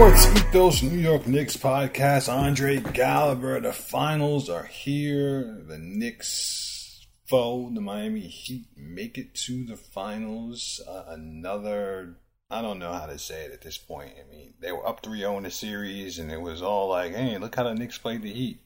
Sports 0.00 0.26
Ethos 0.28 0.82
New 0.82 0.98
York 0.98 1.26
Knicks 1.26 1.58
podcast. 1.58 2.32
Andre 2.32 2.80
Gallagher. 2.80 3.60
The 3.60 3.74
finals 3.74 4.48
are 4.48 4.64
here. 4.64 5.62
The 5.68 5.76
Knicks 5.76 7.06
foe, 7.26 7.68
the 7.70 7.82
Miami 7.82 8.20
Heat, 8.22 8.64
make 8.74 9.18
it 9.18 9.34
to 9.44 9.66
the 9.66 9.76
finals. 9.76 10.80
Uh, 10.88 11.04
another, 11.08 12.16
I 12.48 12.62
don't 12.62 12.78
know 12.78 12.94
how 12.94 13.04
to 13.04 13.18
say 13.18 13.44
it 13.44 13.52
at 13.52 13.60
this 13.60 13.76
point. 13.76 14.12
I 14.18 14.34
mean, 14.34 14.54
they 14.58 14.72
were 14.72 14.88
up 14.88 15.04
3 15.04 15.18
0 15.18 15.36
in 15.36 15.42
the 15.42 15.50
series, 15.50 16.18
and 16.18 16.32
it 16.32 16.40
was 16.40 16.62
all 16.62 16.88
like, 16.88 17.14
hey, 17.14 17.36
look 17.36 17.56
how 17.56 17.64
the 17.64 17.74
Knicks 17.74 17.98
played 17.98 18.22
the 18.22 18.32
Heat. 18.32 18.62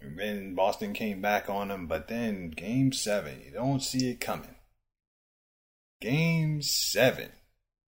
And 0.00 0.16
then 0.16 0.54
Boston 0.54 0.92
came 0.92 1.20
back 1.20 1.50
on 1.50 1.68
them, 1.68 1.88
but 1.88 2.06
then 2.06 2.50
game 2.50 2.92
seven, 2.92 3.42
you 3.44 3.50
don't 3.50 3.82
see 3.82 4.12
it 4.12 4.20
coming. 4.20 4.54
Game 6.00 6.62
seven 6.62 7.30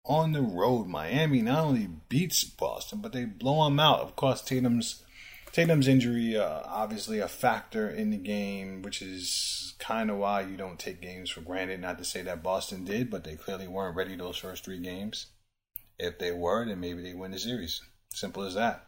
on 0.05 0.33
the 0.33 0.41
road, 0.41 0.87
Miami 0.87 1.41
not 1.41 1.65
only 1.65 1.87
beats 2.09 2.43
Boston, 2.43 2.99
but 2.99 3.13
they 3.13 3.25
blow 3.25 3.63
them 3.65 3.79
out. 3.79 4.01
Of 4.01 4.15
course, 4.15 4.41
Tatum's 4.41 5.03
Tatum's 5.51 5.87
injury 5.87 6.35
uh, 6.35 6.61
obviously 6.65 7.19
a 7.19 7.27
factor 7.27 7.89
in 7.89 8.09
the 8.09 8.17
game, 8.17 8.81
which 8.81 9.01
is 9.01 9.75
kind 9.79 10.09
of 10.09 10.17
why 10.17 10.41
you 10.41 10.57
don't 10.57 10.79
take 10.79 11.01
games 11.01 11.29
for 11.29 11.41
granted. 11.41 11.79
Not 11.79 11.99
to 11.99 12.05
say 12.05 12.21
that 12.23 12.43
Boston 12.43 12.83
did, 12.83 13.09
but 13.09 13.23
they 13.23 13.35
clearly 13.35 13.67
weren't 13.67 13.95
ready 13.95 14.15
those 14.15 14.37
first 14.37 14.65
three 14.65 14.79
games. 14.79 15.27
If 15.99 16.17
they 16.17 16.31
were, 16.31 16.65
then 16.65 16.79
maybe 16.79 17.03
they 17.03 17.13
win 17.13 17.31
the 17.31 17.39
series. 17.39 17.81
Simple 18.09 18.43
as 18.43 18.55
that. 18.55 18.87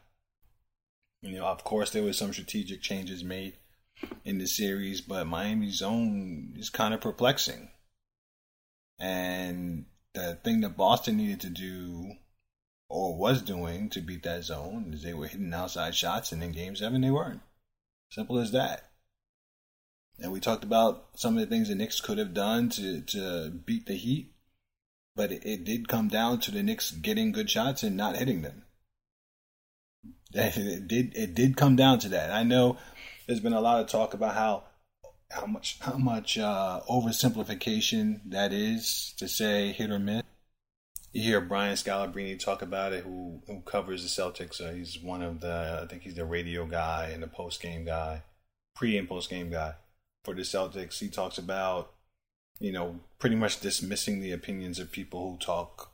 You 1.21 1.37
know, 1.37 1.45
of 1.45 1.63
course, 1.63 1.91
there 1.91 2.03
was 2.03 2.17
some 2.17 2.33
strategic 2.33 2.81
changes 2.81 3.23
made 3.23 3.53
in 4.23 4.37
the 4.37 4.47
series, 4.47 5.01
but 5.01 5.27
Miami's 5.27 5.77
zone 5.77 6.53
is 6.57 6.69
kind 6.69 6.93
of 6.93 7.01
perplexing. 7.01 7.69
And 8.99 9.85
the 10.15 10.39
thing 10.43 10.61
that 10.61 10.77
Boston 10.77 11.17
needed 11.17 11.41
to 11.41 11.49
do 11.49 12.13
or 12.89 13.17
was 13.17 13.41
doing 13.41 13.89
to 13.89 14.01
beat 14.01 14.23
that 14.23 14.43
zone 14.43 14.91
is 14.93 15.03
they 15.03 15.13
were 15.13 15.27
hitting 15.27 15.53
outside 15.53 15.95
shots, 15.95 16.31
and 16.31 16.43
in 16.43 16.51
game 16.51 16.75
seven, 16.75 17.01
they 17.01 17.11
weren't. 17.11 17.41
Simple 18.09 18.39
as 18.39 18.51
that. 18.51 18.89
And 20.19 20.31
we 20.31 20.39
talked 20.39 20.63
about 20.63 21.07
some 21.15 21.35
of 21.35 21.41
the 21.41 21.47
things 21.47 21.67
the 21.67 21.75
Knicks 21.75 21.99
could 21.99 22.17
have 22.17 22.33
done 22.33 22.69
to, 22.69 23.01
to 23.01 23.49
beat 23.49 23.85
the 23.85 23.95
Heat, 23.95 24.31
but 25.15 25.31
it, 25.31 25.45
it 25.45 25.63
did 25.65 25.87
come 25.87 26.07
down 26.07 26.39
to 26.41 26.51
the 26.51 26.63
Knicks 26.63 26.91
getting 26.91 27.31
good 27.31 27.49
shots 27.49 27.83
and 27.83 27.97
not 27.97 28.17
hitting 28.17 28.41
them. 28.41 28.63
It 30.37 30.87
did 30.89 31.15
it 31.15 31.33
did 31.33 31.55
come 31.55 31.77
down 31.77 31.99
to 31.99 32.09
that. 32.09 32.29
I 32.29 32.43
know 32.43 32.77
there's 33.25 33.39
been 33.39 33.53
a 33.53 33.61
lot 33.61 33.79
of 33.79 33.87
talk 33.87 34.13
about 34.13 34.33
how 34.33 34.63
how 35.31 35.45
much 35.45 35.77
how 35.81 35.97
much 35.97 36.37
uh, 36.37 36.81
oversimplification 36.89 38.21
that 38.25 38.53
is 38.53 39.13
to 39.17 39.27
say 39.27 39.71
hit 39.71 39.91
or 39.91 39.99
miss. 39.99 40.23
You 41.11 41.23
hear 41.23 41.41
Brian 41.41 41.75
Scalabrine 41.75 42.39
talk 42.39 42.61
about 42.61 42.93
it, 42.93 43.03
who 43.03 43.41
who 43.47 43.61
covers 43.61 44.03
the 44.03 44.09
Celtics. 44.21 44.61
Uh, 44.61 44.73
he's 44.73 44.99
one 45.01 45.21
of 45.21 45.41
the 45.41 45.81
I 45.83 45.87
think 45.87 46.03
he's 46.03 46.15
the 46.15 46.25
radio 46.25 46.65
guy 46.65 47.11
and 47.13 47.23
the 47.23 47.27
post 47.27 47.61
game 47.61 47.85
guy, 47.85 48.23
pre 48.75 48.97
and 48.97 49.07
post 49.07 49.29
game 49.29 49.49
guy 49.49 49.75
for 50.23 50.33
the 50.33 50.41
Celtics. 50.41 50.99
He 50.99 51.09
talks 51.09 51.37
about 51.37 51.93
you 52.59 52.71
know 52.71 52.99
pretty 53.19 53.35
much 53.35 53.59
dismissing 53.59 54.19
the 54.19 54.31
opinions 54.31 54.79
of 54.79 54.91
people 54.91 55.31
who 55.31 55.37
talk 55.37 55.91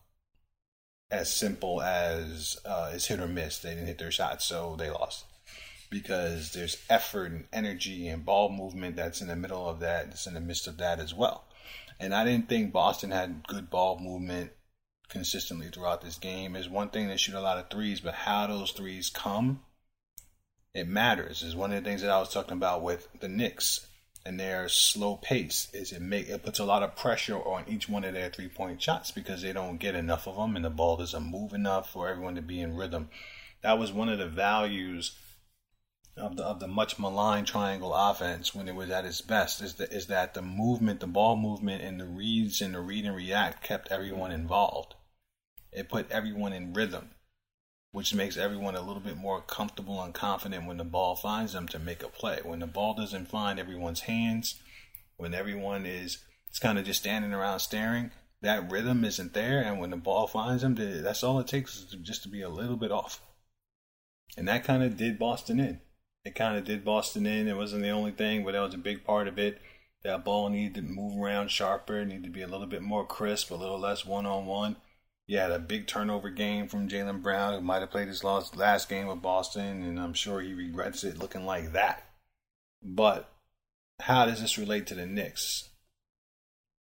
as 1.10 1.32
simple 1.32 1.82
as 1.82 2.60
uh, 2.66 2.92
is 2.94 3.08
hit 3.08 3.20
or 3.20 3.28
miss. 3.28 3.60
They 3.60 3.72
didn't 3.72 3.88
hit 3.88 4.00
their 4.00 4.12
shots, 4.12 4.46
so 4.46 4.76
they 4.78 4.90
lost 4.90 5.26
because 5.92 6.54
there's 6.54 6.78
effort 6.90 7.32
and 7.32 7.46
energy 7.54 8.08
and 8.08 8.26
ball 8.26 8.50
movement 8.50 8.96
that's 8.96 9.22
in 9.22 9.28
the 9.28 9.36
middle 9.36 9.70
of 9.70 9.82
that, 9.82 10.08
that's 10.08 10.26
in 10.26 10.34
the 10.34 10.42
midst 10.42 10.66
of 10.66 10.78
that 10.78 11.00
as 11.00 11.14
well. 11.14 11.44
And 12.00 12.16
I 12.16 12.26
didn't 12.26 12.50
think 12.50 12.74
Boston 12.74 13.12
had 13.12 13.46
good 13.46 13.70
ball 13.70 14.00
movement 14.00 14.52
consistently 15.10 15.68
throughout 15.68 16.02
this 16.02 16.18
game. 16.18 16.56
Is 16.56 16.68
one 16.70 16.90
thing 16.90 17.08
they 17.08 17.18
shoot 17.18 17.36
a 17.36 17.42
lot 17.42 17.60
of 17.60 17.70
threes, 17.70 18.00
but 18.00 18.16
how 18.16 18.48
those 18.48 18.72
threes 18.72 19.12
come, 19.12 19.62
it 20.74 20.88
matters. 20.88 21.44
Is 21.44 21.56
one 21.56 21.74
of 21.74 21.84
the 21.84 21.88
things 21.88 22.02
that 22.02 22.10
I 22.10 22.20
was 22.20 22.34
talking 22.34 22.54
about 22.54 22.82
with 22.82 23.08
the 23.20 23.28
Knicks 23.28 23.86
and 24.26 24.40
their 24.40 24.70
slow 24.70 25.18
pace. 25.18 25.68
Is 25.74 25.92
it 25.92 26.02
make 26.02 26.30
it 26.30 26.44
puts 26.44 26.60
a 26.60 26.66
lot 26.66 26.84
of 26.84 26.96
pressure 26.96 27.38
on 27.38 27.66
each 27.68 27.90
one 27.90 28.06
of 28.06 28.14
their 28.14 28.30
three 28.30 28.48
point 28.48 28.82
shots 28.82 29.12
because 29.12 29.42
they 29.42 29.52
don't 29.52 29.78
get 29.78 29.96
enough 29.96 30.28
of 30.28 30.38
them 30.38 30.56
and 30.56 30.64
the 30.64 30.70
ball 30.70 30.96
doesn't 30.96 31.24
move 31.24 31.54
enough 31.54 31.92
for 31.92 32.08
everyone 32.08 32.36
to 32.36 32.42
be 32.42 32.62
in 32.62 32.78
rhythm. 32.78 33.10
That 33.62 33.78
was 33.78 33.92
one 33.92 34.10
of 34.10 34.20
the 34.20 34.28
values 34.28 35.18
of 36.18 36.36
the 36.36 36.44
of 36.44 36.60
the 36.60 36.68
much 36.68 37.00
maligned 37.00 37.48
triangle 37.48 37.94
offense 37.94 38.54
when 38.54 38.68
it 38.68 38.76
was 38.76 38.90
at 38.90 39.06
its 39.06 39.22
best 39.22 39.62
is 39.62 39.76
that 39.76 39.92
is 39.94 40.08
that 40.08 40.34
the 40.34 40.42
movement, 40.42 41.00
the 41.00 41.08
ball 41.08 41.38
movement, 41.38 41.82
and 41.82 42.00
the 42.00 42.06
reads 42.06 42.62
and 42.62 42.76
the 42.76 42.80
read 42.80 43.06
and 43.06 43.16
react 43.16 43.64
kept 43.64 43.92
everyone 43.92 44.32
involved. 44.32 44.96
It 45.72 45.90
put 45.90 46.12
everyone 46.12 46.52
in 46.52 46.74
rhythm, 46.74 47.12
which 47.92 48.14
makes 48.14 48.36
everyone 48.36 48.76
a 48.76 48.82
little 48.82 49.02
bit 49.02 49.18
more 49.18 49.42
comfortable 49.42 50.02
and 50.02 50.14
confident 50.14 50.68
when 50.68 50.78
the 50.78 50.84
ball 50.84 51.16
finds 51.16 51.54
them 51.54 51.68
to 51.70 51.80
make 51.80 52.04
a 52.04 52.10
play. 52.10 52.40
When 52.44 52.60
the 52.60 52.68
ball 52.68 52.94
doesn't 52.94 53.30
find 53.30 53.58
everyone's 53.58 54.02
hands, 54.02 54.56
when 55.16 55.34
everyone 55.34 55.86
is 55.86 56.18
it's 56.50 56.60
kind 56.60 56.78
of 56.78 56.84
just 56.84 57.00
standing 57.00 57.32
around 57.34 57.60
staring, 57.60 58.12
that 58.42 58.70
rhythm 58.70 59.06
isn't 59.06 59.34
there, 59.34 59.62
and 59.62 59.80
when 59.80 59.92
the 59.92 59.98
ball 59.98 60.28
finds 60.28 60.64
them, 60.64 60.76
that's 60.76 61.24
all 61.24 61.40
it 61.40 61.48
takes 61.48 61.78
is 61.78 61.96
just 62.02 62.24
to 62.24 62.30
be 62.30 62.42
a 62.42 62.50
little 62.50 62.76
bit 62.76 62.92
off. 62.92 63.22
And 64.36 64.50
that 64.50 64.66
kind 64.66 64.84
of 64.84 64.98
did 64.98 65.18
Boston 65.18 65.60
in 65.62 65.80
it 66.24 66.36
kind 66.36 66.58
of 66.58 66.66
did 66.66 66.86
Boston 66.86 67.26
in. 67.26 67.48
It 67.48 67.58
wasn't 67.58 67.84
the 67.84 67.90
only 67.90 68.12
thing, 68.12 68.44
but 68.44 68.54
that 68.54 68.62
was 68.62 68.74
a 68.74 68.80
big 68.80 69.04
part 69.04 69.28
of 69.28 69.40
it. 69.40 69.60
That 70.04 70.26
ball 70.26 70.50
needed 70.50 70.76
to 70.76 70.82
move 70.82 71.22
around 71.22 71.50
sharper, 71.50 72.04
needed 72.06 72.24
to 72.24 72.30
be 72.30 72.42
a 72.42 72.48
little 72.48 72.68
bit 72.68 72.82
more 72.82 73.06
crisp, 73.06 73.52
a 73.52 73.56
little 73.56 73.80
less 73.80 74.06
one 74.06 74.26
on 74.26 74.46
one. 74.46 74.78
You 75.28 75.38
had 75.38 75.52
a 75.52 75.60
big 75.60 75.88
turnover 75.88 76.30
game 76.30 76.68
from 76.68 76.90
Jaylen 76.90 77.22
Brown, 77.22 77.54
who 77.54 77.62
might 77.62 77.82
have 77.82 77.92
played 77.92 78.08
his 78.08 78.24
last, 78.24 78.58
last 78.58 78.90
game 78.90 79.08
with 79.08 79.22
Boston, 79.22 79.84
and 79.84 80.00
I'm 80.00 80.14
sure 80.14 80.42
he 80.42 80.54
regrets 80.54 81.04
it 81.04 81.20
looking 81.20 81.46
like 81.46 81.72
that. 81.74 82.04
But 82.82 83.32
how 84.00 84.26
does 84.26 84.42
this 84.42 84.58
relate 84.58 84.88
to 84.88 84.96
the 84.96 85.06
Knicks? 85.06 85.70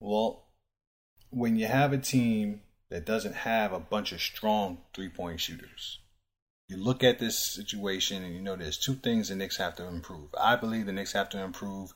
Well, 0.00 0.48
when 1.30 1.56
you 1.56 1.66
have 1.66 1.92
a 1.92 1.98
team 1.98 2.62
that 2.90 3.06
doesn't 3.06 3.34
have 3.34 3.72
a 3.72 3.78
bunch 3.78 4.12
of 4.12 4.20
strong 4.20 4.78
three 4.94 5.08
point 5.08 5.40
shooters, 5.40 6.00
you 6.72 6.82
look 6.82 7.04
at 7.04 7.18
this 7.18 7.38
situation 7.38 8.24
and 8.24 8.34
you 8.34 8.40
know 8.40 8.56
there's 8.56 8.78
two 8.78 8.94
things 8.94 9.28
the 9.28 9.36
Knicks 9.36 9.58
have 9.58 9.76
to 9.76 9.86
improve. 9.86 10.34
I 10.38 10.56
believe 10.56 10.86
the 10.86 10.92
Knicks 10.92 11.12
have 11.12 11.28
to 11.30 11.42
improve 11.42 11.92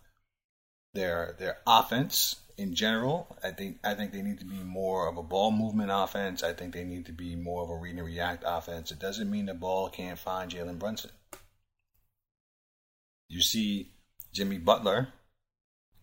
their 0.92 1.34
their 1.38 1.58
offense 1.66 2.36
in 2.58 2.74
general. 2.74 3.38
I 3.42 3.52
think 3.52 3.78
I 3.82 3.94
think 3.94 4.12
they 4.12 4.20
need 4.20 4.38
to 4.40 4.44
be 4.44 4.62
more 4.62 5.08
of 5.08 5.16
a 5.16 5.22
ball 5.22 5.50
movement 5.50 5.90
offense. 5.92 6.42
I 6.42 6.52
think 6.52 6.74
they 6.74 6.84
need 6.84 7.06
to 7.06 7.12
be 7.12 7.34
more 7.34 7.62
of 7.62 7.70
a 7.70 7.76
read 7.76 7.96
and 7.96 8.04
react 8.04 8.44
offense. 8.46 8.92
It 8.92 8.98
doesn't 8.98 9.30
mean 9.30 9.46
the 9.46 9.54
ball 9.54 9.88
can't 9.88 10.18
find 10.18 10.50
Jalen 10.50 10.78
Brunson. 10.78 11.10
You 13.28 13.40
see 13.40 13.92
Jimmy 14.32 14.58
Butler 14.58 15.08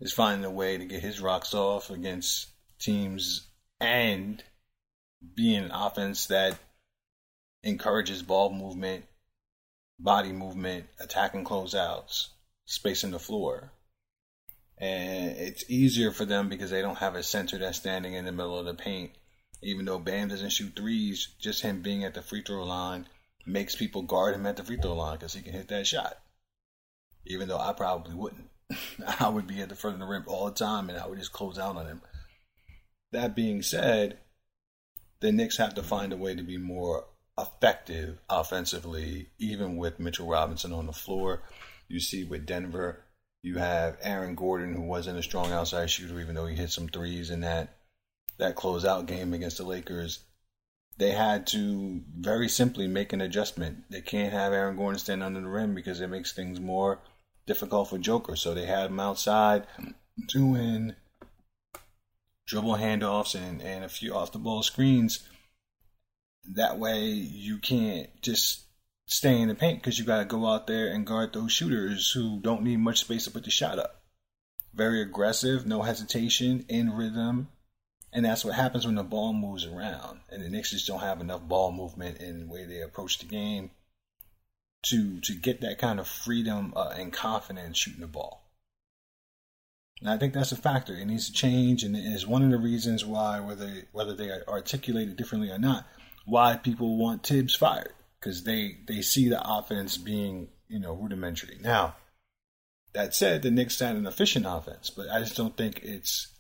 is 0.01 0.13
finding 0.13 0.45
a 0.45 0.51
way 0.51 0.79
to 0.79 0.85
get 0.85 1.03
his 1.03 1.22
rocks 1.22 1.53
off 1.53 1.91
against 1.91 2.47
teams 2.79 3.47
and 3.79 4.44
being 5.35 5.66
an 5.66 5.72
offense 5.72 6.25
that 6.25 6.57
encourages 7.63 8.22
ball 8.22 8.51
movement, 8.51 9.06
body 10.00 10.31
movement, 10.31 10.85
attacking 11.00 11.46
closeouts, 11.46 12.28
spacing 12.66 13.12
the 13.12 13.19
floor. 13.19 13.72
And 14.78 15.38
it's 15.38 15.69
easier 15.69 16.12
for 16.12 16.25
them 16.25 16.50
because 16.50 16.72
they 16.72 16.81
don't 16.81 16.97
have 16.97 17.16
a 17.16 17.23
center 17.23 17.57
that's 17.57 17.78
standing 17.78 18.13
in 18.13 18.25
the 18.25 18.31
middle 18.31 18.57
of 18.57 18.66
the 18.66 18.73
paint. 18.73 19.12
Even 19.62 19.85
though 19.85 20.00
Bam 20.00 20.28
doesn't 20.28 20.50
shoot 20.50 20.75
threes, 20.75 21.29
just 21.40 21.62
him 21.62 21.81
being 21.81 22.03
at 22.03 22.13
the 22.13 22.22
free 22.22 22.41
throw 22.41 22.66
line 22.66 23.07
makes 23.46 23.75
people 23.75 24.02
guard 24.02 24.35
him 24.35 24.46
at 24.46 24.57
the 24.57 24.63
free 24.63 24.78
throw 24.78 24.96
line 24.96 25.18
because 25.18 25.34
he 25.34 25.41
can 25.41 25.53
hit 25.53 25.69
that 25.69 25.88
shot. 25.88 26.18
Even 27.25 27.47
though 27.47 27.59
I 27.59 27.72
probably 27.72 28.13
wouldn't. 28.13 28.50
I 29.19 29.29
would 29.29 29.47
be 29.47 29.61
at 29.61 29.70
the 29.70 29.76
front 29.76 29.96
of 29.96 29.99
the 30.02 30.05
rim 30.05 30.23
all 30.28 30.46
the 30.46 30.52
time 30.52 30.90
and 30.90 30.97
I 30.97 31.08
would 31.08 31.20
just 31.20 31.32
close 31.32 31.58
out 31.58 31.78
on 31.78 31.85
him. 31.85 32.02
That 33.14 33.35
being 33.35 33.61
said, 33.61 34.17
the 35.22 35.32
Knicks 35.32 35.58
have 35.58 35.76
to 35.76 35.84
find 35.84 36.11
a 36.11 36.17
way 36.17 36.35
to 36.35 36.43
be 36.43 36.58
more 36.58 37.05
effective 37.38 38.20
offensively, 38.30 39.30
even 39.40 39.78
with 39.78 40.00
Mitchell 40.00 40.28
Robinson 40.28 40.72
on 40.74 40.85
the 40.85 40.94
floor. 40.94 41.44
You 41.88 42.00
see 42.00 42.24
with 42.24 42.46
Denver, 42.46 43.03
you 43.41 43.58
have 43.58 43.97
Aaron 44.02 44.35
Gordon, 44.35 44.74
who 44.74 44.84
wasn't 44.84 45.20
a 45.20 45.24
strong 45.24 45.52
outside 45.52 45.90
shooter, 45.90 46.20
even 46.20 46.35
though 46.35 46.46
he 46.46 46.56
hit 46.56 46.72
some 46.72 46.88
threes 46.88 47.30
in 47.30 47.41
that 47.41 47.76
that 48.38 48.56
closeout 48.56 49.06
game 49.06 49.34
against 49.34 49.58
the 49.58 49.64
Lakers. 49.64 50.20
They 50.97 51.12
had 51.12 51.47
to 51.47 52.02
very 52.16 52.47
simply 52.50 52.88
make 52.88 53.14
an 53.14 53.22
adjustment. 53.22 53.86
They 53.90 54.02
can't 54.02 54.34
have 54.34 54.53
Aaron 54.53 54.76
Gordon 54.76 55.00
stand 55.00 55.24
under 55.24 55.41
the 55.41 55.47
rim 55.47 55.76
because 55.76 56.02
it 56.02 56.08
makes 56.08 56.34
things 56.34 56.59
more 56.59 57.02
difficult 57.46 57.90
for 57.90 57.97
Joker. 57.97 58.36
So 58.36 58.53
they 58.53 58.66
had 58.66 58.90
him 58.90 59.00
outside 59.00 59.66
doing 60.28 60.96
dribble 62.46 62.76
handoffs 62.76 63.36
and, 63.36 63.62
and 63.62 63.84
a 63.84 63.90
few 63.90 64.14
off 64.14 64.32
the 64.32 64.40
ball 64.40 64.62
screens 64.62 65.28
that 66.51 66.78
way 66.78 67.05
you 67.05 67.57
can't 67.57 68.09
just 68.22 68.63
stay 69.05 69.40
in 69.40 69.49
the 69.49 69.55
paint 69.55 69.79
because 69.79 69.97
you 69.97 70.05
got 70.05 70.19
to 70.19 70.25
go 70.25 70.47
out 70.47 70.67
there 70.67 70.87
and 70.87 71.05
guard 71.05 71.34
those 71.34 71.51
shooters 71.51 72.11
who 72.11 72.40
don't 72.40 72.63
need 72.63 72.78
much 72.78 72.99
space 72.99 73.25
to 73.25 73.31
put 73.31 73.43
the 73.43 73.51
shot 73.51 73.79
up. 73.79 74.01
Very 74.73 75.01
aggressive, 75.01 75.66
no 75.66 75.84
hesitation, 75.84 76.66
in 76.67 76.91
rhythm, 76.91 77.49
And 78.11 78.25
that's 78.25 78.43
what 78.43 78.55
happens 78.55 78.85
when 78.85 78.95
the 78.95 79.03
ball 79.03 79.34
moves 79.34 79.66
around. 79.66 80.22
And 80.29 80.43
the 80.43 80.49
Knicks 80.49 80.72
just 80.72 80.87
don't 80.87 80.99
have 80.99 81.22
enough 81.22 81.41
ball 81.41 81.72
movement 81.72 82.19
in 82.19 82.40
the 82.41 82.45
way 82.47 82.66
they 82.66 82.81
approach 82.81 83.19
the 83.19 83.25
game 83.25 83.72
to 84.84 85.19
to 85.22 85.34
get 85.34 85.61
that 85.61 85.78
kind 85.78 85.99
of 85.99 86.07
freedom 86.07 86.73
uh, 86.75 86.93
and 86.97 87.13
confidence 87.13 87.78
shooting 87.78 88.01
the 88.01 88.07
ball. 88.07 88.43
And 90.01 90.09
I 90.09 90.17
think 90.17 90.34
that's 90.34 90.51
a 90.51 90.57
factor. 90.57 90.95
It 90.95 91.05
needs 91.05 91.28
to 91.28 91.34
change, 91.34 91.84
and 91.84 91.95
it's 91.95 92.28
one 92.28 92.43
of 92.43 92.51
the 92.51 92.57
reasons 92.57 93.05
why, 93.05 93.40
whether 93.40 93.87
whether 93.93 94.13
they 94.13 94.31
articulate 94.47 95.07
it 95.07 95.16
differently 95.16 95.49
or 95.49 95.57
not, 95.57 95.87
why 96.25 96.55
people 96.58 96.97
want 96.97 97.25
Thibs 97.25 97.55
fired 97.55 97.93
because 98.20 98.43
they 98.43 98.78
they 98.87 99.02
see 99.02 99.29
the 99.29 99.41
offense 99.43 99.97
being 99.97 100.49
you 100.67 100.79
know 100.79 100.93
rudimentary. 100.93 101.58
Now, 101.61 101.96
that 102.93 103.14
said, 103.14 103.41
the 103.41 103.52
Knicks 103.52 103.79
had 103.79 103.96
an 103.96 104.08
efficient 104.08 104.46
offense, 104.47 104.90
but 104.90 105.09
I 105.09 105.20
just 105.20 105.35
don't 105.35 105.58
think 105.58 105.81
it's 105.84 106.34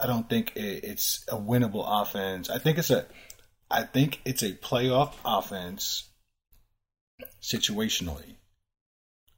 I 0.00 0.06
don't 0.06 0.28
think 0.28 0.52
it's 0.56 1.24
a 1.28 1.36
winnable 1.36 1.84
offense. 1.86 2.50
I 2.50 2.58
think 2.58 2.78
it's 2.78 2.90
a 2.90 3.06
I 3.70 3.82
think 3.82 4.20
it's 4.24 4.42
a 4.42 4.52
playoff 4.52 5.14
offense 5.24 6.10
situationally. 7.40 8.36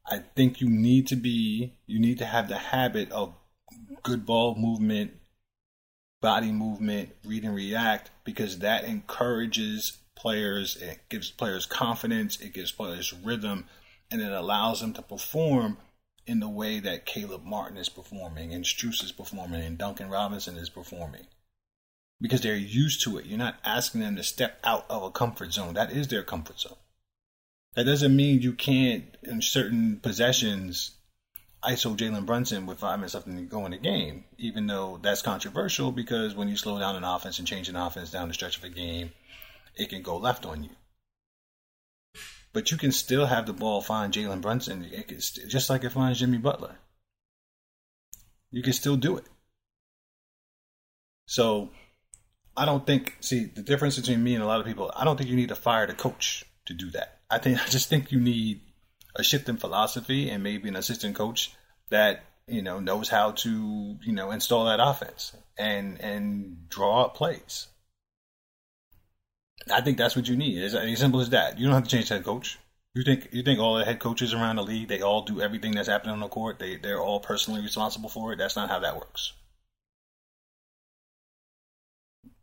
I 0.07 0.19
think 0.37 0.61
you 0.61 0.69
need 0.69 1.09
to 1.09 1.17
be 1.17 1.75
you 1.87 1.99
need 1.99 2.19
to 2.19 2.27
have 2.27 2.49
the 2.49 2.59
habit 2.59 3.11
of 3.13 3.35
good 4.03 4.27
ball 4.27 4.55
movement, 4.57 5.13
body 6.25 6.51
movement, 6.51 7.11
read 7.23 7.45
and 7.45 7.55
react 7.55 8.11
because 8.25 8.61
that 8.61 8.85
encourages 8.85 9.99
players, 10.17 10.75
it 10.77 11.01
gives 11.11 11.31
players 11.31 11.67
confidence, 11.67 12.41
it 12.41 12.55
gives 12.55 12.73
players 12.73 13.13
rhythm, 13.13 13.67
and 14.11 14.23
it 14.23 14.33
allows 14.33 14.81
them 14.81 14.95
to 14.95 15.03
perform 15.03 15.77
in 16.27 16.41
the 16.41 16.49
way 16.49 16.81
that 16.81 17.05
Caleb 17.05 17.45
Martin 17.45 17.77
is 17.77 17.91
performing 17.91 18.55
and 18.55 18.65
Strus 18.65 19.05
is 19.05 19.13
performing 19.13 19.61
and 19.61 19.77
Duncan 19.77 20.09
Robinson 20.09 20.57
is 20.57 20.71
performing. 20.71 21.27
Because 22.23 22.41
they're 22.41 22.57
used 22.57 23.03
to 23.03 23.19
it. 23.19 23.27
You're 23.27 23.37
not 23.37 23.57
asking 23.63 24.01
them 24.01 24.17
to 24.17 24.23
step 24.23 24.59
out 24.65 24.87
of 24.89 25.03
a 25.03 25.11
comfort 25.11 25.53
zone. 25.53 25.75
That 25.75 25.93
is 25.93 26.09
their 26.09 26.23
comfort 26.23 26.59
zone. 26.59 26.79
That 27.75 27.85
doesn't 27.85 28.17
mean 28.17 28.41
you 28.41 28.55
can't, 28.55 29.15
in 29.23 29.43
certain 29.43 29.99
possessions, 29.99 30.93
ISO 31.67 31.97
Jalen 31.97 32.27
Brunson 32.27 32.67
with 32.67 32.79
five 32.79 32.99
minutes 32.99 33.15
left 33.15 33.27
to 33.27 33.43
go 33.43 33.65
in 33.65 33.73
the 33.73 33.79
game, 33.79 34.25
even 34.39 34.67
though 34.67 34.99
that's 35.03 35.23
controversial 35.23 35.93
because 35.93 36.35
when 36.35 36.49
you 36.49 36.57
slow 36.57 36.79
down 36.79 36.97
an 36.97 37.05
offense 37.05 37.39
and 37.39 37.49
change 37.49 37.69
an 37.69 37.77
offense 37.77 38.11
down 38.11 38.29
the 38.29 38.35
stretch 38.35 38.59
of 38.59 38.65
a 38.65 38.69
game, 38.69 39.13
it 39.75 39.89
can 39.89 40.03
go 40.03 40.17
left 40.17 40.45
on 40.45 40.63
you. 40.63 40.71
But 42.53 42.71
you 42.71 42.77
can 42.77 42.93
still 42.93 43.27
have 43.27 43.47
the 43.47 43.53
ball 43.53 43.81
find 43.81 44.13
Jalen 44.13 44.41
Brunson, 44.41 44.85
It 44.85 45.23
st- 45.23 45.49
just 45.49 45.69
like 45.69 45.83
it 45.83 45.91
finds 45.91 46.21
Jimmy 46.21 46.39
Butler. 46.39 46.77
You 48.51 48.63
can 48.63 48.73
still 48.73 48.97
do 48.97 49.17
it. 49.17 49.25
So 51.27 51.71
I 52.57 52.65
don't 52.65 52.87
think. 52.87 53.17
See 53.21 53.47
the 53.47 53.63
difference 53.63 53.99
between 53.99 54.23
me 54.23 54.35
and 54.35 54.45
a 54.45 54.47
lot 54.47 54.61
of 54.61 54.67
people. 54.67 54.93
I 54.95 55.05
don't 55.05 55.17
think 55.17 55.29
you 55.29 55.37
need 55.37 55.49
to 55.49 55.57
fire 55.57 55.87
the 55.87 55.95
coach 55.95 56.45
to 56.67 56.75
do 56.75 56.91
that. 56.93 57.21
I 57.29 57.39
think 57.39 57.61
I 57.67 57.69
just 57.69 57.89
think 57.89 58.13
you 58.13 58.21
need 58.21 58.61
a 59.17 59.23
shift 59.23 59.49
in 59.49 59.57
philosophy 59.57 60.31
and 60.31 60.43
maybe 60.43 60.69
an 60.69 60.77
assistant 60.77 61.17
coach 61.17 61.53
that 61.91 62.25
you 62.47 62.63
know 62.63 62.81
knows 62.81 63.09
how 63.09 63.33
to 63.33 63.97
you 64.03 64.13
know 64.13 64.31
install 64.31 64.67
that 64.67 64.81
offense 64.81 65.33
and 65.59 66.01
and 66.01 66.69
draw 66.69 67.05
up 67.05 67.15
plays. 67.15 67.69
I 69.73 69.81
think 69.81 69.97
that's 69.97 70.17
what 70.17 70.29
you 70.29 70.37
need. 70.37 70.59
It's 70.59 70.75
as 70.75 70.99
simple 70.99 71.21
as 71.21 71.31
that. 71.31 71.59
You 71.59 71.67
don't 71.67 71.75
have 71.75 71.85
to 71.85 71.91
change 71.91 72.09
head 72.09 72.25
coach. 72.25 72.59
You 72.95 73.03
think 73.03 73.29
you 73.33 73.43
think 73.43 73.59
all 73.59 73.77
the 73.77 73.85
head 73.85 73.99
coaches 73.99 74.35
around 74.35 74.57
the 74.57 74.63
league 74.63 74.89
they 74.89 75.01
all 75.01 75.23
do 75.23 75.41
everything 75.41 75.73
that's 75.73 75.89
happening 75.89 76.13
on 76.13 76.21
the 76.21 76.29
court? 76.29 76.59
They 76.59 76.77
they're 76.77 77.01
all 77.01 77.21
personally 77.21 77.63
responsible 77.63 78.09
for 78.09 78.33
it. 78.33 78.37
That's 78.37 78.57
not 78.57 78.69
how 78.69 78.81
that 78.81 78.97
works. 78.97 79.33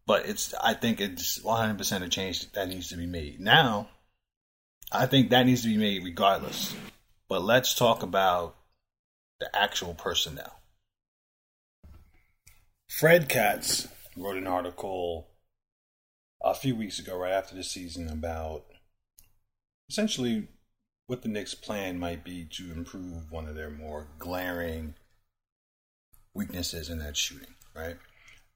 But 0.06 0.26
it's 0.26 0.54
I 0.56 0.74
think 0.74 1.00
it's 1.00 1.42
100 1.42 1.78
percent 1.78 2.04
a 2.04 2.10
change 2.10 2.52
that 2.52 2.68
needs 2.68 2.90
to 2.90 2.98
be 2.98 3.06
made 3.06 3.40
now. 3.40 3.88
I 4.92 5.06
think 5.06 5.30
that 5.30 5.46
needs 5.46 5.62
to 5.62 5.70
be 5.70 5.78
made 5.78 6.04
regardless. 6.04 6.76
But 7.30 7.44
let's 7.44 7.74
talk 7.74 8.04
about 8.04 8.56
the 9.40 9.50
actual 9.56 9.94
personnel. 9.94 10.60
Fred 12.90 13.30
Katz 13.30 13.88
wrote 14.18 14.36
an 14.36 14.48
article 14.48 15.30
a 16.44 16.54
few 16.54 16.76
weeks 16.76 17.00
ago, 17.00 17.18
right 17.18 17.32
after 17.32 17.56
the 17.56 17.64
season, 17.64 18.10
about 18.10 18.66
essentially 19.90 20.50
what 21.08 21.22
the 21.22 21.30
Knicks' 21.30 21.56
plan 21.56 22.00
might 22.00 22.24
be 22.24 22.46
to 22.52 22.72
improve 22.72 23.32
one 23.32 23.48
of 23.48 23.56
their 23.56 23.70
more 23.70 24.08
glaring 24.20 24.96
weaknesses 26.34 26.90
in 26.90 27.00
that 27.00 27.16
shooting, 27.16 27.56
right? 27.76 27.98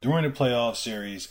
During 0.02 0.24
the 0.24 0.30
playoff 0.30 0.76
series, 0.76 1.30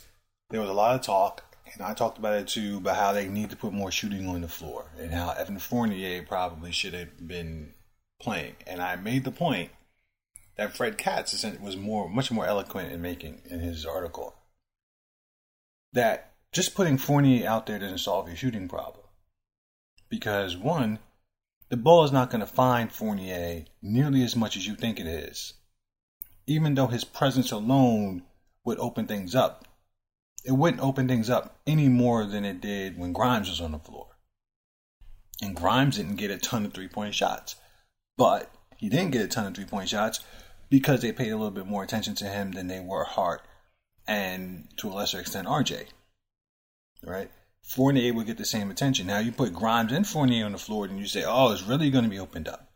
there 0.49 0.61
was 0.61 0.69
a 0.69 0.73
lot 0.73 0.95
of 0.95 1.01
talk, 1.01 1.54
and 1.73 1.81
I 1.81 1.93
talked 1.93 2.17
about 2.17 2.35
it 2.35 2.47
too, 2.47 2.77
about 2.77 2.95
how 2.95 3.13
they 3.13 3.27
need 3.27 3.49
to 3.49 3.55
put 3.55 3.73
more 3.73 3.91
shooting 3.91 4.27
on 4.27 4.41
the 4.41 4.47
floor 4.47 4.85
and 4.99 5.11
how 5.11 5.31
Evan 5.31 5.59
Fournier 5.59 6.23
probably 6.23 6.71
should 6.71 6.93
have 6.93 7.27
been 7.27 7.73
playing. 8.21 8.55
And 8.67 8.81
I 8.81 8.95
made 8.95 9.23
the 9.23 9.31
point 9.31 9.71
that 10.57 10.75
Fred 10.75 10.97
Katz 10.97 11.43
was 11.61 11.75
more, 11.75 12.09
much 12.09 12.31
more 12.31 12.45
eloquent 12.45 12.91
in 12.91 13.01
making 13.01 13.41
in 13.49 13.59
his 13.59 13.85
article 13.85 14.35
that 15.93 16.33
just 16.51 16.75
putting 16.75 16.97
Fournier 16.97 17.47
out 17.47 17.65
there 17.65 17.79
doesn't 17.79 17.97
solve 17.97 18.27
your 18.27 18.37
shooting 18.37 18.67
problem. 18.67 19.05
Because 20.07 20.55
one, 20.55 20.99
the 21.69 21.77
ball 21.77 22.03
is 22.03 22.11
not 22.11 22.29
going 22.29 22.41
to 22.41 22.45
find 22.45 22.91
Fournier 22.91 23.65
nearly 23.81 24.23
as 24.23 24.35
much 24.35 24.55
as 24.55 24.67
you 24.67 24.75
think 24.75 24.99
it 24.99 25.07
is. 25.07 25.53
Even 26.47 26.75
though 26.75 26.87
his 26.87 27.03
presence 27.03 27.51
alone 27.51 28.23
would 28.63 28.77
open 28.79 29.07
things 29.07 29.33
up, 29.33 29.65
it 30.45 30.51
wouldn't 30.51 30.83
open 30.83 31.07
things 31.07 31.29
up 31.29 31.59
any 31.65 31.89
more 31.89 32.25
than 32.25 32.45
it 32.45 32.61
did 32.61 32.97
when 32.97 33.13
Grimes 33.13 33.49
was 33.49 33.61
on 33.61 33.71
the 33.71 33.79
floor. 33.79 34.07
And 35.41 35.55
Grimes 35.55 35.97
didn't 35.97 36.15
get 36.15 36.31
a 36.31 36.37
ton 36.37 36.65
of 36.65 36.73
three 36.73 36.87
point 36.87 37.15
shots. 37.15 37.55
But 38.17 38.51
he 38.77 38.87
didn't 38.89 39.11
get 39.11 39.25
a 39.25 39.27
ton 39.27 39.47
of 39.47 39.55
three 39.55 39.65
point 39.65 39.89
shots 39.89 40.21
because 40.69 41.01
they 41.01 41.11
paid 41.11 41.31
a 41.31 41.37
little 41.37 41.51
bit 41.51 41.67
more 41.67 41.83
attention 41.83 42.15
to 42.15 42.25
him 42.25 42.53
than 42.53 42.67
they 42.67 42.79
were 42.79 43.03
Hart 43.03 43.41
and 44.07 44.67
to 44.77 44.87
a 44.87 44.93
lesser 44.93 45.19
extent 45.19 45.47
RJ 45.47 45.87
right? 47.05 47.29
Fournier 47.61 48.13
would 48.13 48.27
get 48.27 48.37
the 48.37 48.45
same 48.45 48.69
attention. 48.69 49.07
Now 49.07 49.19
you 49.19 49.31
put 49.31 49.53
Grimes 49.53 49.91
and 49.91 50.07
Fournier 50.07 50.45
on 50.45 50.51
the 50.51 50.57
floor, 50.57 50.85
and 50.85 50.99
you 50.99 51.07
say, 51.07 51.23
"Oh, 51.25 51.51
it's 51.51 51.63
really 51.63 51.89
going 51.89 52.03
to 52.03 52.09
be 52.09 52.19
opened 52.19 52.47
up." 52.47 52.71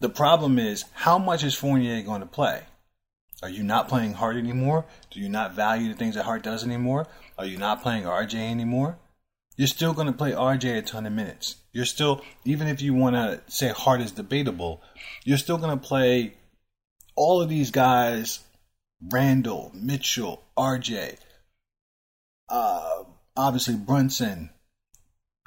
The 0.00 0.08
problem 0.08 0.58
is, 0.58 0.84
how 0.92 1.18
much 1.18 1.44
is 1.44 1.54
Fournier 1.54 2.02
going 2.02 2.20
to 2.20 2.26
play? 2.26 2.64
Are 3.42 3.48
you 3.48 3.62
not 3.62 3.88
playing 3.88 4.14
Hart 4.14 4.36
anymore? 4.36 4.84
Do 5.10 5.20
you 5.20 5.28
not 5.28 5.54
value 5.54 5.88
the 5.88 5.94
things 5.94 6.14
that 6.14 6.24
Hart 6.24 6.42
does 6.42 6.64
anymore? 6.64 7.06
Are 7.38 7.46
you 7.46 7.56
not 7.56 7.82
playing 7.82 8.04
RJ 8.04 8.34
anymore? 8.34 8.98
You're 9.56 9.66
still 9.66 9.92
going 9.92 10.06
to 10.06 10.12
play 10.12 10.32
RJ 10.32 10.78
a 10.78 10.82
ton 10.82 11.06
of 11.06 11.12
minutes. 11.12 11.56
You're 11.72 11.84
still, 11.84 12.22
even 12.44 12.68
if 12.68 12.82
you 12.82 12.94
want 12.94 13.16
to 13.16 13.40
say 13.48 13.68
Hart 13.68 14.00
is 14.00 14.12
debatable, 14.12 14.82
you're 15.24 15.38
still 15.38 15.58
going 15.58 15.78
to 15.78 15.86
play 15.86 16.34
all 17.16 17.40
of 17.40 17.48
these 17.48 17.70
guys 17.70 18.40
Randle, 19.08 19.70
Mitchell, 19.74 20.42
RJ, 20.58 21.16
uh, 22.48 23.04
obviously 23.36 23.76
Brunson, 23.76 24.50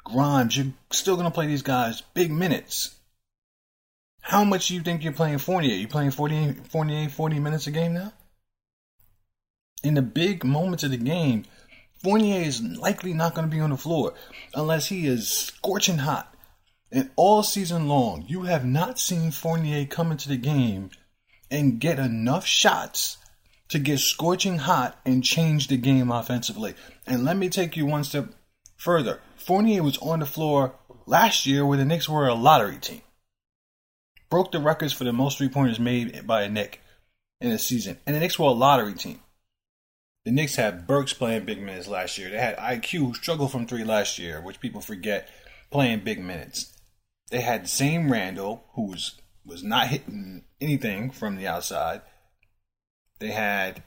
Grimes, 0.04 0.56
you're 0.56 0.72
still 0.90 1.14
going 1.14 1.26
to 1.26 1.34
play 1.34 1.46
these 1.46 1.62
guys 1.62 2.00
big 2.14 2.30
minutes. 2.30 2.96
How 4.26 4.42
much 4.42 4.68
do 4.68 4.74
you 4.74 4.80
think 4.80 5.04
you're 5.04 5.12
playing 5.12 5.36
Fournier? 5.36 5.74
You 5.74 5.86
playing 5.86 6.10
40, 6.10 6.54
48, 6.70 7.10
40 7.10 7.38
minutes 7.40 7.66
a 7.66 7.70
game 7.70 7.92
now? 7.92 8.14
In 9.82 9.92
the 9.92 10.00
big 10.00 10.44
moments 10.44 10.82
of 10.82 10.92
the 10.92 10.96
game, 10.96 11.44
Fournier 12.02 12.40
is 12.40 12.62
likely 12.62 13.12
not 13.12 13.34
going 13.34 13.46
to 13.46 13.54
be 13.54 13.60
on 13.60 13.68
the 13.68 13.76
floor 13.76 14.14
unless 14.54 14.86
he 14.86 15.06
is 15.06 15.28
scorching 15.28 15.98
hot. 15.98 16.34
And 16.90 17.10
all 17.16 17.42
season 17.42 17.86
long, 17.86 18.24
you 18.26 18.44
have 18.44 18.64
not 18.64 18.98
seen 18.98 19.30
Fournier 19.30 19.84
come 19.84 20.10
into 20.10 20.30
the 20.30 20.38
game 20.38 20.88
and 21.50 21.78
get 21.78 21.98
enough 21.98 22.46
shots 22.46 23.18
to 23.68 23.78
get 23.78 23.98
scorching 23.98 24.56
hot 24.56 24.98
and 25.04 25.22
change 25.22 25.68
the 25.68 25.76
game 25.76 26.10
offensively. 26.10 26.72
And 27.06 27.26
let 27.26 27.36
me 27.36 27.50
take 27.50 27.76
you 27.76 27.84
one 27.84 28.04
step 28.04 28.30
further. 28.78 29.20
Fournier 29.36 29.82
was 29.82 29.98
on 29.98 30.20
the 30.20 30.26
floor 30.26 30.76
last 31.04 31.44
year 31.44 31.66
where 31.66 31.76
the 31.76 31.84
Knicks 31.84 32.08
were 32.08 32.26
a 32.26 32.32
lottery 32.32 32.78
team. 32.78 33.02
Broke 34.30 34.52
the 34.52 34.60
records 34.60 34.92
for 34.92 35.04
the 35.04 35.12
most 35.12 35.38
three 35.38 35.48
pointers 35.48 35.78
made 35.78 36.26
by 36.26 36.42
a 36.42 36.48
Knick 36.48 36.80
in 37.40 37.50
a 37.50 37.58
season. 37.58 37.98
And 38.06 38.16
the 38.16 38.20
Knicks 38.20 38.38
were 38.38 38.46
a 38.46 38.52
lottery 38.52 38.94
team. 38.94 39.20
The 40.24 40.32
Knicks 40.32 40.56
had 40.56 40.86
Burks 40.86 41.12
playing 41.12 41.44
big 41.44 41.60
minutes 41.60 41.86
last 41.86 42.16
year. 42.16 42.30
They 42.30 42.38
had 42.38 42.56
IQ 42.56 42.98
who 42.98 43.14
struggled 43.14 43.52
from 43.52 43.66
three 43.66 43.84
last 43.84 44.18
year, 44.18 44.40
which 44.40 44.60
people 44.60 44.80
forget, 44.80 45.28
playing 45.70 46.00
big 46.00 46.18
minutes. 46.18 46.72
They 47.30 47.42
had 47.42 47.68
same 47.68 48.10
Randle, 48.10 48.64
who 48.74 48.86
was, 48.86 49.20
was 49.44 49.62
not 49.62 49.88
hitting 49.88 50.44
anything 50.60 51.10
from 51.10 51.36
the 51.36 51.46
outside. 51.46 52.00
They 53.18 53.32
had 53.32 53.82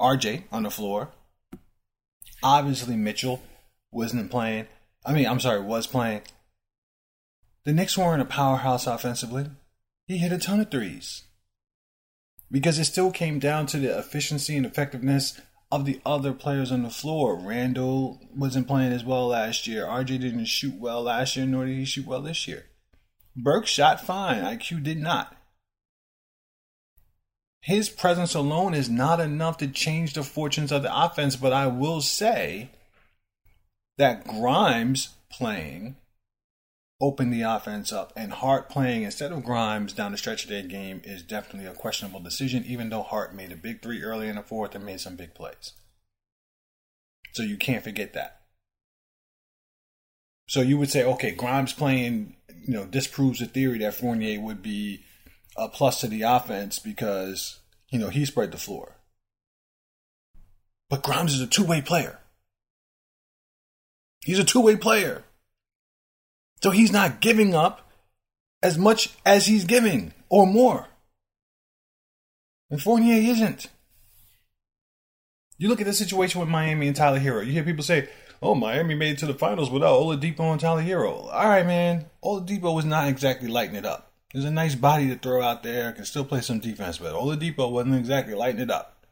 RJ 0.00 0.44
on 0.52 0.64
the 0.64 0.70
floor. 0.70 1.10
Obviously, 2.42 2.96
Mitchell 2.96 3.42
wasn't 3.90 4.30
playing. 4.30 4.66
I 5.04 5.12
mean, 5.12 5.26
I'm 5.26 5.40
sorry, 5.40 5.60
was 5.60 5.86
playing. 5.86 6.22
The 7.68 7.74
Knicks 7.74 7.98
weren't 7.98 8.22
a 8.22 8.24
powerhouse 8.24 8.86
offensively. 8.86 9.44
He 10.06 10.16
hit 10.16 10.32
a 10.32 10.38
ton 10.38 10.58
of 10.58 10.70
threes. 10.70 11.24
Because 12.50 12.78
it 12.78 12.86
still 12.86 13.10
came 13.10 13.38
down 13.38 13.66
to 13.66 13.78
the 13.78 13.98
efficiency 13.98 14.56
and 14.56 14.64
effectiveness 14.64 15.38
of 15.70 15.84
the 15.84 16.00
other 16.06 16.32
players 16.32 16.72
on 16.72 16.82
the 16.82 16.88
floor. 16.88 17.36
Randle 17.36 18.22
wasn't 18.34 18.68
playing 18.68 18.94
as 18.94 19.04
well 19.04 19.26
last 19.26 19.66
year. 19.66 19.84
RJ 19.84 20.06
didn't 20.18 20.46
shoot 20.46 20.80
well 20.80 21.02
last 21.02 21.36
year, 21.36 21.44
nor 21.44 21.66
did 21.66 21.76
he 21.76 21.84
shoot 21.84 22.06
well 22.06 22.22
this 22.22 22.48
year. 22.48 22.64
Burke 23.36 23.66
shot 23.66 24.00
fine. 24.00 24.42
IQ 24.42 24.82
did 24.82 24.96
not. 24.96 25.36
His 27.60 27.90
presence 27.90 28.34
alone 28.34 28.72
is 28.72 28.88
not 28.88 29.20
enough 29.20 29.58
to 29.58 29.68
change 29.68 30.14
the 30.14 30.22
fortunes 30.22 30.72
of 30.72 30.82
the 30.82 31.04
offense, 31.04 31.36
but 31.36 31.52
I 31.52 31.66
will 31.66 32.00
say 32.00 32.70
that 33.98 34.26
Grimes 34.26 35.10
playing 35.30 35.96
opened 37.00 37.32
the 37.32 37.42
offense 37.42 37.92
up, 37.92 38.12
and 38.16 38.32
Hart 38.32 38.68
playing 38.68 39.04
instead 39.04 39.30
of 39.30 39.44
Grimes 39.44 39.92
down 39.92 40.12
the 40.12 40.18
stretch 40.18 40.44
of 40.44 40.50
their 40.50 40.62
game 40.62 41.00
is 41.04 41.22
definitely 41.22 41.66
a 41.66 41.74
questionable 41.74 42.20
decision, 42.20 42.64
even 42.66 42.90
though 42.90 43.02
Hart 43.02 43.34
made 43.34 43.52
a 43.52 43.56
big 43.56 43.82
three 43.82 44.02
early 44.02 44.28
in 44.28 44.36
the 44.36 44.42
fourth 44.42 44.74
and 44.74 44.84
made 44.84 45.00
some 45.00 45.16
big 45.16 45.34
plays. 45.34 45.72
So 47.32 47.42
you 47.42 47.56
can't 47.56 47.84
forget 47.84 48.14
that. 48.14 48.40
So 50.48 50.60
you 50.60 50.78
would 50.78 50.90
say, 50.90 51.04
okay, 51.04 51.30
Grimes 51.30 51.72
playing, 51.72 52.36
you 52.66 52.74
know, 52.74 52.86
disproves 52.86 53.38
the 53.38 53.46
theory 53.46 53.78
that 53.78 53.94
Fournier 53.94 54.40
would 54.40 54.62
be 54.62 55.04
a 55.56 55.68
plus 55.68 56.00
to 56.00 56.08
the 56.08 56.22
offense 56.22 56.78
because, 56.78 57.60
you 57.90 57.98
know, 57.98 58.08
he 58.08 58.24
spread 58.24 58.50
the 58.50 58.58
floor. 58.58 58.96
But 60.88 61.02
Grimes 61.02 61.34
is 61.34 61.40
a 61.40 61.46
two 61.46 61.64
way 61.64 61.82
player. 61.82 62.18
He's 64.24 64.38
a 64.38 64.44
two 64.44 64.60
way 64.60 64.76
player. 64.76 65.24
So 66.62 66.70
he's 66.70 66.92
not 66.92 67.20
giving 67.20 67.54
up 67.54 67.90
as 68.62 68.76
much 68.76 69.10
as 69.24 69.46
he's 69.46 69.64
giving 69.64 70.12
or 70.28 70.46
more. 70.46 70.86
And 72.70 72.82
Fournier 72.82 73.30
isn't. 73.32 73.68
You 75.56 75.68
look 75.68 75.80
at 75.80 75.86
the 75.86 75.92
situation 75.92 76.40
with 76.40 76.48
Miami 76.48 76.86
and 76.86 76.96
Tyler 76.96 77.18
Herro. 77.18 77.44
You 77.44 77.52
hear 77.52 77.64
people 77.64 77.84
say, 77.84 78.08
oh, 78.42 78.54
Miami 78.54 78.94
made 78.94 79.12
it 79.12 79.18
to 79.18 79.26
the 79.26 79.34
finals 79.34 79.70
without 79.70 80.00
Oladipo 80.00 80.52
and 80.52 80.60
Tyler 80.60 80.82
Herro." 80.82 81.32
All 81.32 81.48
right, 81.48 81.66
man. 81.66 82.06
Oladipo 82.22 82.74
was 82.74 82.84
not 82.84 83.08
exactly 83.08 83.48
lighting 83.48 83.74
it 83.74 83.84
up. 83.84 84.12
There's 84.32 84.44
a 84.44 84.50
nice 84.50 84.74
body 84.74 85.08
to 85.08 85.16
throw 85.16 85.42
out 85.42 85.62
there, 85.62 85.92
can 85.92 86.04
still 86.04 86.24
play 86.24 86.42
some 86.42 86.60
defense, 86.60 86.98
but 86.98 87.14
Oladipo 87.14 87.70
wasn't 87.70 87.96
exactly 87.96 88.34
lighting 88.34 88.60
it 88.60 88.70
up. 88.70 89.04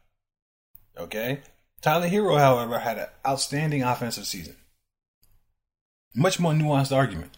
Okay? 0.97 1.41
Tyler 1.81 2.07
Herro, 2.07 2.37
however, 2.37 2.79
had 2.79 2.97
an 2.97 3.07
outstanding 3.25 3.83
offensive 3.83 4.27
season. 4.27 4.55
Much 6.19 6.39
more 6.39 6.51
nuanced 6.51 6.95
argument. 6.95 7.37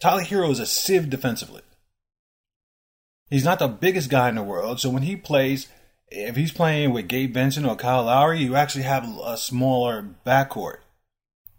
Tyler 0.00 0.22
Herro 0.22 0.50
is 0.50 0.58
a 0.58 0.66
sieve 0.66 1.08
defensively. 1.08 1.62
He's 3.30 3.44
not 3.44 3.58
the 3.58 3.68
biggest 3.68 4.10
guy 4.10 4.28
in 4.28 4.34
the 4.34 4.42
world, 4.42 4.80
so 4.80 4.90
when 4.90 5.02
he 5.02 5.16
plays, 5.16 5.66
if 6.08 6.36
he's 6.36 6.52
playing 6.52 6.92
with 6.92 7.08
Gabe 7.08 7.32
Vincent 7.32 7.64
or 7.64 7.74
Kyle 7.74 8.04
Lowry, 8.04 8.40
you 8.40 8.54
actually 8.54 8.84
have 8.84 9.08
a 9.24 9.38
smaller 9.38 10.06
backcourt. 10.26 10.80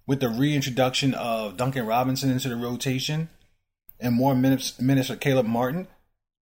With 0.05 0.19
the 0.19 0.29
reintroduction 0.29 1.15
of 1.15 1.57
Duncan 1.57 1.87
Robinson 1.87 2.29
into 2.29 2.49
the 2.49 2.55
rotation 2.55 3.29
and 3.99 4.13
more 4.13 4.35
minutes 4.35 4.79
minutes 4.79 5.07
for 5.07 5.15
Caleb 5.15 5.47
Martin, 5.47 5.87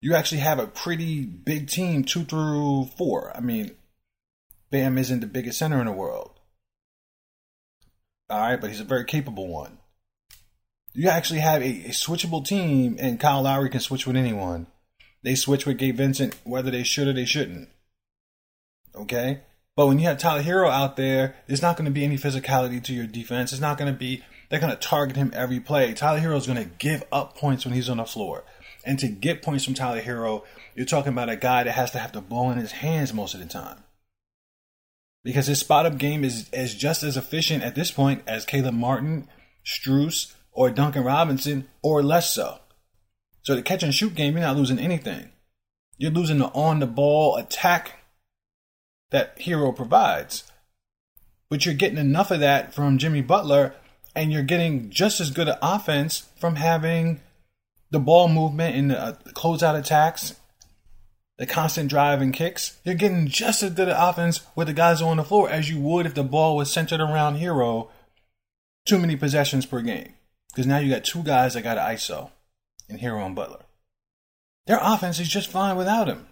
you 0.01 0.17
actually 0.17 0.41
have 0.41 0.59
a 0.59 0.67
pretty 0.67 1.25
big 1.25 1.69
team 1.69 2.03
two 2.03 2.25
through 2.25 2.87
four. 2.97 3.37
I 3.37 3.41
mean, 3.41 3.77
Bam 4.73 4.99
isn't 4.99 5.21
the 5.21 5.27
biggest 5.29 5.61
center 5.61 5.79
in 5.79 5.87
the 5.87 5.93
world. 5.93 6.38
All 8.31 8.39
right, 8.41 8.61
but 8.61 8.71
he's 8.71 8.81
a 8.81 8.85
very 8.85 9.05
capable 9.05 9.49
one. 9.49 9.79
You 10.93 11.09
actually 11.09 11.41
have 11.41 11.63
a, 11.63 11.87
a 11.87 11.91
switchable 11.91 12.45
team, 12.45 12.97
and 12.99 13.21
Kyle 13.21 13.43
Lowry 13.43 13.71
can 13.71 13.81
switch 13.81 14.07
with 14.07 14.17
anyone. 14.17 14.67
They 15.23 15.35
switch 15.35 15.67
with 15.67 15.79
Gabe 15.79 15.97
Vincent, 15.97 16.37
whether 16.45 16.71
they 16.71 16.83
should 16.83 17.09
or 17.09 17.13
they 17.13 17.25
shouldn't. 17.25 17.69
Okay? 18.95 19.41
But 19.77 19.87
when 19.87 19.99
you 19.99 20.07
have 20.07 20.19
Tyler 20.19 20.43
Herro 20.43 20.71
out 20.71 20.97
there, 20.97 21.37
there's 21.47 21.63
not 21.63 21.77
going 21.77 21.85
to 21.85 21.93
be 21.93 22.05
any 22.05 22.17
physicality 22.17 22.83
to 22.83 22.93
your 22.93 23.07
defense. 23.07 23.53
It's 23.53 23.61
not 23.61 23.79
going 23.79 23.93
to 23.93 23.99
be, 23.99 24.25
they're 24.49 24.61
going 24.61 24.73
to 24.73 24.79
target 24.79 25.17
him 25.17 25.31
every 25.35 25.61
play. 25.61 25.95
Tyler 25.95 26.19
Herro 26.19 26.37
is 26.37 26.47
going 26.47 26.59
to 26.59 26.71
give 26.79 27.05
up 27.13 27.37
points 27.37 27.65
when 27.65 27.75
he's 27.75 27.89
on 27.89 27.99
the 27.99 28.05
floor. 28.05 28.45
And 28.85 28.99
to 28.99 29.09
get 29.09 29.43
points 29.43 29.65
from 29.65 29.75
Tyler 29.75 30.01
Herro, 30.03 30.43
you're 30.75 30.85
talking 30.85 31.13
about 31.13 31.29
a 31.29 31.37
guy 31.37 31.63
that 31.63 31.73
has 31.73 31.93
to 31.93 31.99
have 31.99 32.13
the 32.13 32.21
ball 32.21 32.51
in 32.51 32.59
his 32.59 32.73
hands 32.73 33.15
most 33.15 33.35
of 33.35 33.41
the 33.41 33.47
time. 33.47 33.85
Because 35.29 35.47
his 35.47 35.61
spot 35.61 35.85
up 35.85 35.99
game 35.99 36.25
is, 36.25 36.49
is 36.55 36.75
just 36.75 37.03
as 37.03 37.19
efficient 37.19 37.63
at 37.63 37.75
this 37.75 37.91
point 37.91 38.23
as 38.27 38.47
Caleb 38.47 38.73
Martin, 38.73 39.29
Strus, 39.63 40.33
or 40.53 40.71
Duncan 40.71 41.05
Robinson, 41.05 41.69
or 41.83 42.03
less 42.03 42.33
so. 42.33 42.61
So 43.43 43.55
the 43.55 43.61
catch 43.61 43.83
and 43.83 43.95
shoot 43.95 44.15
game, 44.15 44.33
you're 44.33 44.47
not 44.47 44.57
losing 44.57 44.79
anything. 44.79 45.29
You're 45.99 46.13
losing 46.13 46.39
the 46.39 46.47
on 46.47 46.81
the 46.81 46.87
ball 46.87 47.37
attack 47.37 47.97
that 49.11 49.39
Herro 49.39 49.77
provides. 49.77 50.45
But 51.51 51.67
you're 51.67 51.75
getting 51.75 51.99
enough 51.99 52.31
of 52.31 52.41
that 52.41 52.73
from 52.73 52.97
Jimmy 52.97 53.21
Butler, 53.21 53.75
and 54.17 54.33
you're 54.33 54.43
getting 54.43 54.89
just 54.89 55.21
as 55.21 55.31
good 55.31 55.49
an 55.49 55.59
offense 55.61 56.27
from 56.41 56.57
having 56.57 57.21
the 57.91 58.01
ball 58.01 58.29
movement 58.29 58.77
and 58.77 58.91
the 58.93 58.99
uh, 58.99 59.13
closeout 59.35 59.79
attacks, 59.79 60.37
the 61.39 61.47
constant 61.47 61.89
drive 61.89 62.21
and 62.21 62.35
kicks. 62.35 62.79
You're 62.85 62.97
getting 62.97 63.29
just 63.29 63.63
as 63.63 63.73
good 63.73 63.89
an 63.89 63.97
offense 63.97 64.41
with 64.55 64.67
the 64.67 64.75
guys 64.75 65.01
on 65.01 65.17
the 65.17 65.25
floor 65.25 65.49
as 65.49 65.71
you 65.71 65.81
would 65.81 66.05
if 66.05 66.15
the 66.15 66.25
ball 66.25 66.57
was 66.57 66.71
centered 66.71 67.01
around 67.01 67.39
Herro 67.39 67.89
too 68.85 68.99
many 68.99 69.17
possessions 69.17 69.65
per 69.65 69.81
game. 69.81 70.15
Because 70.49 70.67
now 70.67 70.79
you 70.79 70.91
got 70.91 71.05
two 71.05 71.23
guys 71.23 71.55
that 71.55 71.63
got 71.63 71.79
an 71.79 71.95
ISO 71.95 72.31
in 72.89 72.99
Herro 72.99 73.25
and 73.25 73.37
Butler. 73.37 73.65
Their 74.67 74.81
offense 74.83 75.21
is 75.21 75.29
just 75.29 75.51
fine 75.51 75.77
without 75.77 76.09
him. 76.09 76.27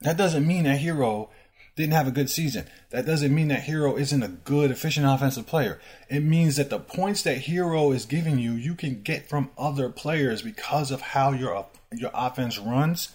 That 0.00 0.16
doesn't 0.16 0.46
mean 0.46 0.64
that 0.64 0.80
Herro 0.80 1.28
didn't 1.76 1.92
have 1.92 2.06
a 2.06 2.12
good 2.12 2.30
season. 2.30 2.66
That 2.90 3.06
doesn't 3.06 3.34
mean 3.34 3.48
that 3.48 3.64
Herro 3.64 3.98
isn't 3.98 4.22
a 4.22 4.28
good, 4.28 4.70
efficient 4.70 5.06
offensive 5.06 5.46
player. 5.46 5.80
It 6.08 6.20
means 6.20 6.56
that 6.56 6.70
the 6.70 6.78
points 6.78 7.22
that 7.22 7.42
Herro 7.42 7.94
is 7.94 8.06
giving 8.06 8.38
you, 8.38 8.52
you 8.52 8.74
can 8.74 9.02
get 9.02 9.28
from 9.28 9.50
other 9.58 9.90
players 9.90 10.42
because 10.42 10.90
of 10.90 11.00
how 11.00 11.32
your 11.32 11.66
your 11.92 12.10
offense 12.14 12.58
runs, 12.58 13.10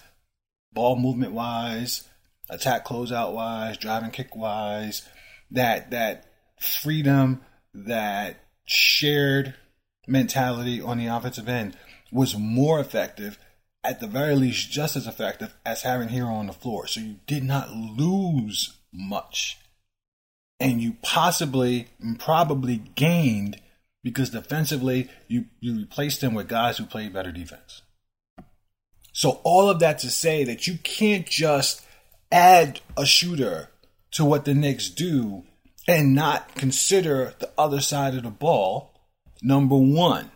ball 0.76 0.96
movement 0.96 1.32
wise, 1.32 2.08
attack 2.50 2.86
closeout 2.86 3.34
wise, 3.34 3.78
driving 3.78 4.12
kick 4.12 4.36
wise. 4.36 5.08
That 5.50 5.90
that 5.92 6.26
freedom, 6.60 7.42
that 7.74 8.38
shared 8.66 9.56
mentality 10.08 10.82
on 10.82 10.98
the 10.98 11.08
offensive 11.08 11.50
end 11.50 11.76
was 12.12 12.38
more 12.38 12.80
effective, 12.80 13.38
at 13.84 14.00
the 14.00 14.08
very 14.08 14.36
least, 14.36 14.72
just 14.72 14.96
as 14.96 15.08
effective 15.08 15.56
as 15.66 15.82
having 15.82 16.10
Herro 16.10 16.34
on 16.34 16.48
the 16.48 16.54
floor. 16.54 16.88
So 16.88 17.00
you 17.00 17.18
did 17.28 17.44
not 17.44 17.72
lose 17.72 18.78
much. 18.94 19.58
And 20.60 20.82
you 20.82 20.96
possibly 21.02 21.88
and 22.00 22.18
probably 22.18 22.78
gained 22.96 23.60
because 24.04 24.30
defensively 24.30 25.10
you, 25.28 25.46
you 25.60 25.78
replaced 25.78 26.22
them 26.22 26.34
with 26.34 26.48
guys 26.48 26.78
who 26.78 26.86
played 26.86 27.12
better 27.12 27.32
defense. 27.32 27.82
So 29.16 29.40
all 29.44 29.70
of 29.70 29.80
that 29.80 30.00
to 30.00 30.10
say 30.10 30.44
that 30.44 30.68
you 30.68 30.78
can't 30.84 31.26
just 31.26 31.86
add 32.32 32.82
a 32.98 33.06
shooter 33.06 33.70
to 34.12 34.26
what 34.26 34.46
the 34.46 34.54
Knicks 34.54 34.90
do 34.90 35.44
and 35.88 36.14
not 36.14 36.56
consider 36.56 37.34
the 37.40 37.50
other 37.58 37.80
side 37.80 38.16
of 38.16 38.24
the 38.24 38.30
ball 38.30 38.96
Number 39.42 39.78
one. 39.78 40.32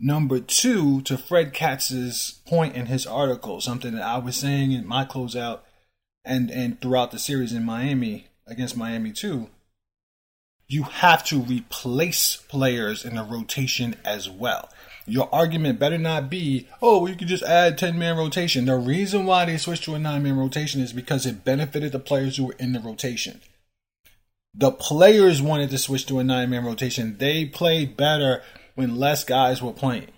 Number 0.00 0.40
two, 0.40 1.00
to 1.02 1.16
Fred 1.16 1.52
Katz's 1.52 2.40
point 2.44 2.74
in 2.74 2.86
his 2.86 3.06
article, 3.06 3.60
something 3.60 3.94
that 3.94 4.02
I 4.02 4.18
was 4.18 4.36
saying 4.36 4.72
in 4.72 4.84
my 4.84 5.04
closeout 5.04 5.60
and, 6.24 6.50
and 6.50 6.80
throughout 6.80 7.12
the 7.12 7.20
series 7.20 7.52
in 7.52 7.62
Miami 7.62 8.26
against 8.44 8.76
Miami 8.76 9.12
too, 9.12 9.48
you 10.66 10.82
have 10.84 11.24
to 11.26 11.38
replace 11.38 12.34
players 12.34 13.04
in 13.04 13.14
the 13.14 13.22
rotation 13.22 13.94
as 14.04 14.28
well. 14.28 14.68
Your 15.06 15.28
argument 15.34 15.78
better 15.78 15.98
not 15.98 16.30
be, 16.30 16.68
oh, 16.80 17.00
well, 17.00 17.10
you 17.10 17.16
could 17.16 17.28
just 17.28 17.42
add 17.42 17.76
10 17.76 17.98
man 17.98 18.16
rotation. 18.16 18.66
The 18.66 18.76
reason 18.76 19.26
why 19.26 19.44
they 19.44 19.56
switched 19.56 19.84
to 19.84 19.94
a 19.94 19.98
9 19.98 20.22
man 20.22 20.36
rotation 20.36 20.80
is 20.80 20.92
because 20.92 21.26
it 21.26 21.44
benefited 21.44 21.92
the 21.92 21.98
players 21.98 22.36
who 22.36 22.46
were 22.46 22.56
in 22.58 22.72
the 22.72 22.80
rotation. 22.80 23.40
The 24.54 24.70
players 24.70 25.40
wanted 25.40 25.70
to 25.70 25.78
switch 25.78 26.06
to 26.06 26.18
a 26.18 26.24
nine 26.24 26.50
man 26.50 26.64
rotation. 26.64 27.16
They 27.18 27.46
played 27.46 27.96
better 27.96 28.42
when 28.74 28.96
less 28.96 29.24
guys 29.24 29.62
were 29.62 29.72
playing. 29.72 30.08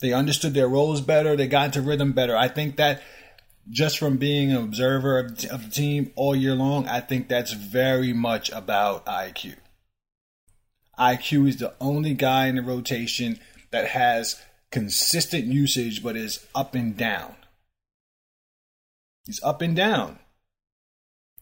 They 0.00 0.12
understood 0.12 0.54
their 0.54 0.68
roles 0.68 1.00
better. 1.00 1.34
They 1.34 1.48
got 1.48 1.66
into 1.66 1.82
rhythm 1.82 2.12
better. 2.12 2.36
I 2.36 2.48
think 2.48 2.76
that 2.76 3.02
just 3.70 3.98
from 3.98 4.16
being 4.16 4.50
an 4.50 4.58
observer 4.58 5.18
of 5.18 5.38
the 5.38 5.70
team 5.70 6.12
all 6.14 6.36
year 6.36 6.54
long, 6.54 6.86
I 6.86 7.00
think 7.00 7.28
that's 7.28 7.52
very 7.52 8.12
much 8.12 8.50
about 8.50 9.06
IQ. 9.06 9.56
IQ 10.98 11.48
is 11.48 11.56
the 11.58 11.74
only 11.80 12.14
guy 12.14 12.46
in 12.46 12.56
the 12.56 12.62
rotation 12.62 13.38
that 13.70 13.88
has 13.88 14.40
consistent 14.70 15.44
usage 15.44 16.02
but 16.02 16.16
is 16.16 16.46
up 16.54 16.74
and 16.74 16.96
down. 16.96 17.36
He's 19.24 19.42
up 19.42 19.62
and 19.62 19.76
down 19.76 20.18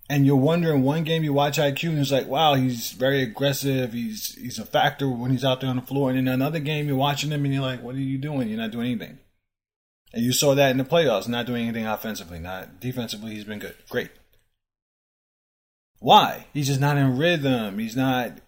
and 0.08 0.24
you're 0.24 0.36
wondering 0.36 0.82
one 0.82 1.04
game 1.04 1.24
you 1.24 1.32
watch 1.32 1.58
IQ 1.58 1.90
and 1.90 1.98
it's 1.98 2.12
like, 2.12 2.28
wow, 2.28 2.54
he's 2.54 2.92
very 2.92 3.22
aggressive. 3.22 3.92
He's 3.92 4.34
he's 4.36 4.58
a 4.58 4.66
factor 4.66 5.08
when 5.08 5.30
he's 5.30 5.44
out 5.44 5.60
there 5.60 5.70
on 5.70 5.76
the 5.76 5.82
floor. 5.82 6.10
And 6.10 6.18
in 6.18 6.28
another 6.28 6.60
game, 6.60 6.86
you're 6.86 6.96
watching 6.96 7.30
him 7.30 7.44
and 7.44 7.52
you're 7.52 7.62
like, 7.62 7.82
what 7.82 7.96
are 7.96 8.00
you 8.00 8.18
doing? 8.18 8.48
You're 8.48 8.58
not 8.58 8.70
doing 8.70 8.92
anything. 8.92 9.18
And 10.12 10.24
you 10.24 10.32
saw 10.32 10.54
that 10.54 10.70
in 10.70 10.78
the 10.78 10.84
playoffs, 10.84 11.28
not 11.28 11.46
doing 11.46 11.64
anything 11.64 11.86
offensively, 11.86 12.38
not 12.38 12.80
defensively. 12.80 13.34
He's 13.34 13.44
been 13.44 13.58
good, 13.58 13.74
great. 13.90 14.10
Why? 15.98 16.46
He's 16.52 16.68
just 16.68 16.80
not 16.80 16.96
in 16.96 17.18
rhythm. 17.18 17.78
He's 17.78 17.96
not 17.96 18.38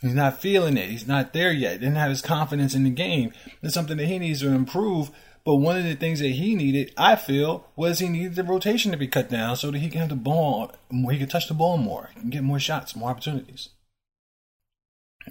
he's 0.00 0.14
not 0.14 0.40
feeling 0.40 0.76
it. 0.76 0.90
He's 0.90 1.06
not 1.06 1.32
there 1.32 1.52
yet. 1.52 1.80
Didn't 1.80 1.96
have 1.96 2.10
his 2.10 2.22
confidence 2.22 2.74
in 2.74 2.84
the 2.84 2.90
game. 2.90 3.32
It's 3.62 3.74
something 3.74 3.96
that 3.96 4.06
he 4.06 4.18
needs 4.18 4.40
to 4.40 4.48
improve. 4.48 5.10
But 5.44 5.56
one 5.56 5.76
of 5.76 5.84
the 5.84 5.94
things 5.94 6.20
that 6.20 6.28
he 6.28 6.54
needed, 6.54 6.92
I 6.96 7.16
feel, 7.16 7.66
was 7.74 7.98
he 7.98 8.08
needed 8.08 8.34
the 8.34 8.44
rotation 8.44 8.92
to 8.92 8.98
be 8.98 9.08
cut 9.08 9.30
down 9.30 9.56
so 9.56 9.70
that 9.70 9.78
he 9.78 9.88
can 9.88 10.00
have 10.00 10.10
the 10.10 10.16
ball 10.16 10.72
more, 10.90 11.12
he 11.12 11.18
can 11.18 11.28
touch 11.28 11.48
the 11.48 11.54
ball 11.54 11.78
more, 11.78 12.10
he 12.14 12.20
can 12.20 12.30
get 12.30 12.42
more 12.42 12.58
shots, 12.58 12.94
more 12.94 13.10
opportunities. 13.10 13.70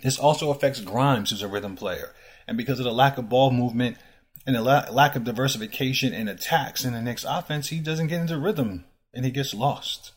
This 0.01 0.17
also 0.17 0.49
affects 0.49 0.81
Grimes, 0.81 1.29
who's 1.29 1.41
a 1.41 1.47
rhythm 1.47 1.75
player. 1.75 2.13
And 2.47 2.57
because 2.57 2.79
of 2.79 2.85
the 2.85 2.91
lack 2.91 3.17
of 3.17 3.29
ball 3.29 3.51
movement 3.51 3.97
and 4.45 4.55
the 4.55 4.61
la- 4.61 4.89
lack 4.91 5.15
of 5.15 5.23
diversification 5.23 6.13
in 6.13 6.27
attacks 6.27 6.85
in 6.85 6.93
the 6.93 7.01
Knicks 7.01 7.25
offense, 7.27 7.67
he 7.67 7.79
doesn't 7.79 8.07
get 8.07 8.21
into 8.21 8.37
rhythm 8.37 8.85
and 9.13 9.25
he 9.25 9.31
gets 9.31 9.53
lost. 9.53 10.13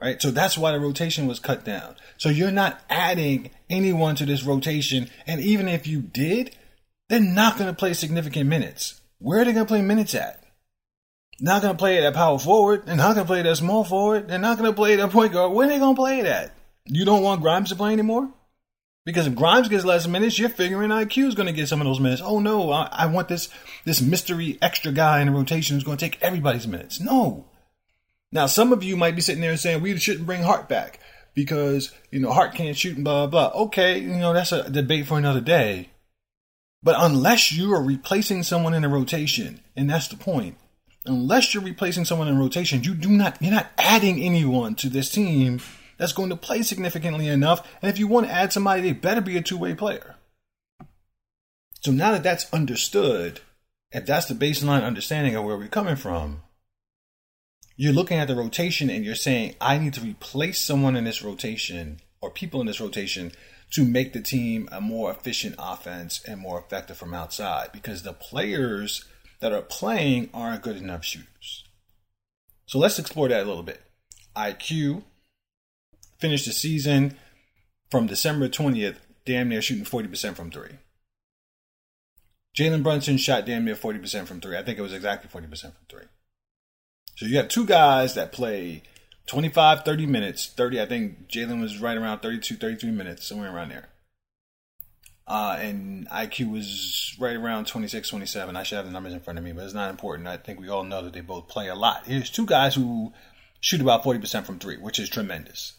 Right? 0.00 0.20
So 0.20 0.30
that's 0.30 0.58
why 0.58 0.72
the 0.72 0.80
rotation 0.80 1.26
was 1.26 1.40
cut 1.40 1.64
down. 1.64 1.96
So 2.18 2.28
you're 2.28 2.50
not 2.50 2.80
adding 2.90 3.50
anyone 3.70 4.14
to 4.16 4.26
this 4.26 4.44
rotation. 4.44 5.08
And 5.26 5.40
even 5.40 5.68
if 5.68 5.86
you 5.86 6.02
did, 6.02 6.54
they're 7.08 7.20
not 7.20 7.56
going 7.56 7.68
to 7.68 7.76
play 7.76 7.94
significant 7.94 8.48
minutes. 8.48 9.00
Where 9.18 9.40
are 9.40 9.44
they 9.44 9.52
going 9.52 9.64
to 9.64 9.70
play 9.70 9.82
minutes 9.82 10.14
at? 10.14 10.42
Not 11.40 11.62
going 11.62 11.74
to 11.74 11.78
play 11.78 11.96
it 11.96 12.04
at 12.04 12.14
power 12.14 12.38
forward. 12.38 12.86
They're 12.86 12.96
not 12.96 13.14
going 13.14 13.26
to 13.26 13.30
play 13.30 13.40
it 13.40 13.46
at 13.46 13.56
small 13.56 13.84
forward. 13.84 14.28
They're 14.28 14.38
not 14.38 14.58
going 14.58 14.70
to 14.70 14.76
play 14.76 14.94
it 14.94 15.00
at 15.00 15.10
point 15.10 15.32
guard. 15.32 15.52
Where 15.52 15.66
are 15.66 15.70
they 15.70 15.78
going 15.78 15.94
to 15.94 16.00
play 16.00 16.20
it 16.20 16.26
at? 16.26 16.52
You 16.86 17.04
don't 17.04 17.22
want 17.22 17.42
Grimes 17.42 17.70
to 17.70 17.76
play 17.76 17.92
anymore? 17.92 18.30
Because 19.04 19.26
if 19.26 19.34
Grimes 19.34 19.68
gets 19.68 19.84
less 19.84 20.06
minutes, 20.08 20.38
you're 20.38 20.48
figuring 20.48 20.90
IQ 20.90 21.28
is 21.28 21.34
going 21.34 21.46
to 21.46 21.52
get 21.52 21.68
some 21.68 21.80
of 21.80 21.86
those 21.86 22.00
minutes. 22.00 22.22
Oh 22.24 22.40
no, 22.40 22.72
I, 22.72 22.88
I, 22.90 23.06
want 23.06 23.28
this 23.28 23.48
this 23.84 24.00
mystery 24.00 24.58
extra 24.60 24.90
guy 24.90 25.20
in 25.20 25.28
the 25.28 25.32
rotation 25.32 25.76
who's 25.76 25.84
going 25.84 25.96
to 25.96 26.04
take 26.04 26.20
everybody's 26.20 26.66
minutes. 26.66 27.00
No. 27.00 27.46
Now, 28.32 28.46
some 28.46 28.72
of 28.72 28.82
you 28.82 28.96
might 28.96 29.14
be 29.14 29.22
sitting 29.22 29.40
there 29.40 29.50
and 29.50 29.60
saying 29.60 29.82
we 29.82 29.96
shouldn't 29.98 30.26
bring 30.26 30.42
Hart 30.42 30.68
back 30.68 31.00
because 31.34 31.92
you 32.10 32.18
know 32.18 32.32
Hart 32.32 32.54
can't 32.54 32.76
shoot 32.76 32.96
and 32.96 33.04
blah 33.04 33.26
blah 33.26 33.50
blah. 33.50 33.62
Okay, 33.62 33.98
you 33.98 34.16
know 34.16 34.32
that's 34.32 34.52
a 34.52 34.68
debate 34.68 35.06
for 35.06 35.18
another 35.18 35.40
day. 35.40 35.90
But 36.82 36.96
unless 36.98 37.52
you 37.52 37.72
are 37.74 37.82
replacing 37.82 38.42
someone 38.42 38.74
in 38.74 38.84
a 38.84 38.88
rotation, 38.88 39.60
and 39.76 39.88
that's 39.88 40.08
the 40.08 40.16
point, 40.16 40.56
unless 41.04 41.54
you're 41.54 41.62
replacing 41.62 42.04
someone 42.04 42.28
in 42.28 42.38
rotation, 42.38 42.84
you 42.84 42.94
do 42.94 43.10
not 43.10 43.40
you're 43.40 43.52
not 43.52 43.70
adding 43.78 44.20
anyone 44.20 44.74
to 44.76 44.88
this 44.88 45.10
team 45.10 45.60
that's 45.98 46.12
going 46.12 46.30
to 46.30 46.36
play 46.36 46.62
significantly 46.62 47.28
enough. 47.28 47.66
And 47.80 47.90
if 47.90 47.98
you 47.98 48.06
want 48.06 48.26
to 48.26 48.32
add 48.32 48.52
somebody, 48.52 48.82
they 48.82 48.92
better 48.92 49.20
be 49.20 49.36
a 49.36 49.42
two 49.42 49.58
way 49.58 49.74
player. 49.74 50.16
So 51.80 51.92
now 51.92 52.12
that 52.12 52.22
that's 52.22 52.52
understood, 52.52 53.40
if 53.92 54.06
that's 54.06 54.26
the 54.26 54.34
baseline 54.34 54.82
understanding 54.82 55.36
of 55.36 55.44
where 55.44 55.56
we're 55.56 55.68
coming 55.68 55.96
from, 55.96 56.42
you're 57.76 57.92
looking 57.92 58.18
at 58.18 58.28
the 58.28 58.34
rotation 58.34 58.88
and 58.88 59.04
you're 59.04 59.14
saying, 59.14 59.54
I 59.60 59.78
need 59.78 59.94
to 59.94 60.00
replace 60.00 60.58
someone 60.58 60.96
in 60.96 61.04
this 61.04 61.22
rotation 61.22 62.00
or 62.20 62.30
people 62.30 62.60
in 62.60 62.66
this 62.66 62.80
rotation 62.80 63.32
to 63.72 63.84
make 63.84 64.12
the 64.12 64.22
team 64.22 64.68
a 64.72 64.80
more 64.80 65.10
efficient 65.10 65.56
offense 65.58 66.22
and 66.26 66.40
more 66.40 66.58
effective 66.58 66.96
from 66.96 67.12
outside 67.12 67.70
because 67.72 68.02
the 68.02 68.12
players 68.12 69.04
that 69.40 69.52
are 69.52 69.62
playing 69.62 70.30
aren't 70.32 70.62
good 70.62 70.76
enough 70.76 71.04
shooters. 71.04 71.64
So 72.66 72.78
let's 72.78 72.98
explore 72.98 73.28
that 73.28 73.44
a 73.44 73.48
little 73.48 73.62
bit. 73.62 73.82
IQ 74.34 75.02
finished 76.18 76.46
the 76.46 76.52
season 76.52 77.16
from 77.90 78.06
December 78.06 78.48
20th, 78.48 78.96
damn 79.24 79.48
near 79.48 79.60
shooting 79.60 79.84
40% 79.84 80.34
from 80.34 80.50
three. 80.50 80.78
Jalen 82.58 82.82
Brunson 82.82 83.18
shot 83.18 83.44
damn 83.44 83.66
near 83.66 83.76
40% 83.76 84.26
from 84.26 84.40
three. 84.40 84.56
I 84.56 84.62
think 84.62 84.78
it 84.78 84.82
was 84.82 84.94
exactly 84.94 85.28
40% 85.28 85.60
from 85.60 85.72
three. 85.90 86.06
So 87.16 87.24
you 87.26 87.38
have 87.38 87.48
two 87.48 87.66
guys 87.66 88.14
that 88.14 88.32
play 88.32 88.82
25, 89.26 89.84
30 89.84 90.06
minutes. 90.06 90.46
30, 90.46 90.80
I 90.80 90.86
think 90.86 91.28
Jalen 91.28 91.60
was 91.60 91.80
right 91.80 91.96
around 91.96 92.20
32, 92.20 92.56
33 92.56 92.90
minutes, 92.90 93.26
somewhere 93.26 93.54
around 93.54 93.70
there. 93.70 93.88
Uh, 95.26 95.56
and 95.58 96.08
IQ 96.10 96.52
was 96.52 97.16
right 97.18 97.34
around 97.34 97.66
26, 97.66 98.08
27. 98.08 98.54
I 98.54 98.62
should 98.62 98.76
have 98.76 98.84
the 98.84 98.92
numbers 98.92 99.14
in 99.14 99.20
front 99.20 99.38
of 99.38 99.44
me, 99.44 99.52
but 99.52 99.64
it's 99.64 99.74
not 99.74 99.90
important. 99.90 100.28
I 100.28 100.36
think 100.36 100.60
we 100.60 100.68
all 100.68 100.84
know 100.84 101.02
that 101.02 101.14
they 101.14 101.22
both 101.22 101.48
play 101.48 101.68
a 101.68 101.74
lot. 101.74 102.06
Here's 102.06 102.30
two 102.30 102.46
guys 102.46 102.74
who 102.74 103.12
shoot 103.60 103.80
about 103.80 104.04
40% 104.04 104.44
from 104.44 104.58
three, 104.58 104.76
which 104.76 105.00
is 105.00 105.08
tremendous. 105.08 105.72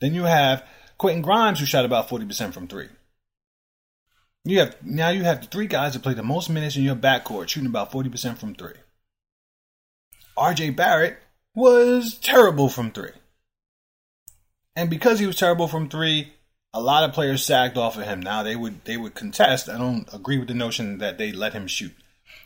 Then 0.00 0.14
you 0.14 0.24
have 0.24 0.62
Quentin 0.98 1.22
Grimes, 1.22 1.60
who 1.60 1.64
shot 1.64 1.86
about 1.86 2.08
40% 2.08 2.52
from 2.52 2.66
three. 2.66 2.88
You 4.44 4.60
have 4.60 4.76
now 4.84 5.08
you 5.08 5.24
have 5.24 5.40
the 5.40 5.48
three 5.48 5.66
guys 5.66 5.94
that 5.94 6.02
play 6.02 6.14
the 6.14 6.22
most 6.22 6.50
minutes 6.50 6.76
in 6.76 6.82
your 6.82 6.94
backcourt, 6.94 7.48
shooting 7.48 7.68
about 7.68 7.90
40% 7.90 8.38
from 8.38 8.54
three. 8.54 8.76
RJ 10.38 10.76
Barrett 10.76 11.18
was 11.54 12.14
terrible 12.14 12.68
from 12.68 12.90
three. 12.90 13.12
And 14.74 14.90
because 14.90 15.18
he 15.18 15.26
was 15.26 15.36
terrible 15.36 15.68
from 15.68 15.88
three, 15.88 16.34
a 16.74 16.80
lot 16.80 17.04
of 17.04 17.14
players 17.14 17.44
sagged 17.44 17.78
off 17.78 17.96
of 17.96 18.04
him. 18.04 18.20
Now 18.20 18.42
they 18.42 18.54
would 18.54 18.84
they 18.84 18.98
would 18.98 19.14
contest. 19.14 19.68
I 19.68 19.78
don't 19.78 20.06
agree 20.12 20.38
with 20.38 20.48
the 20.48 20.54
notion 20.54 20.98
that 20.98 21.16
they 21.16 21.32
let 21.32 21.54
him 21.54 21.66
shoot. 21.66 21.94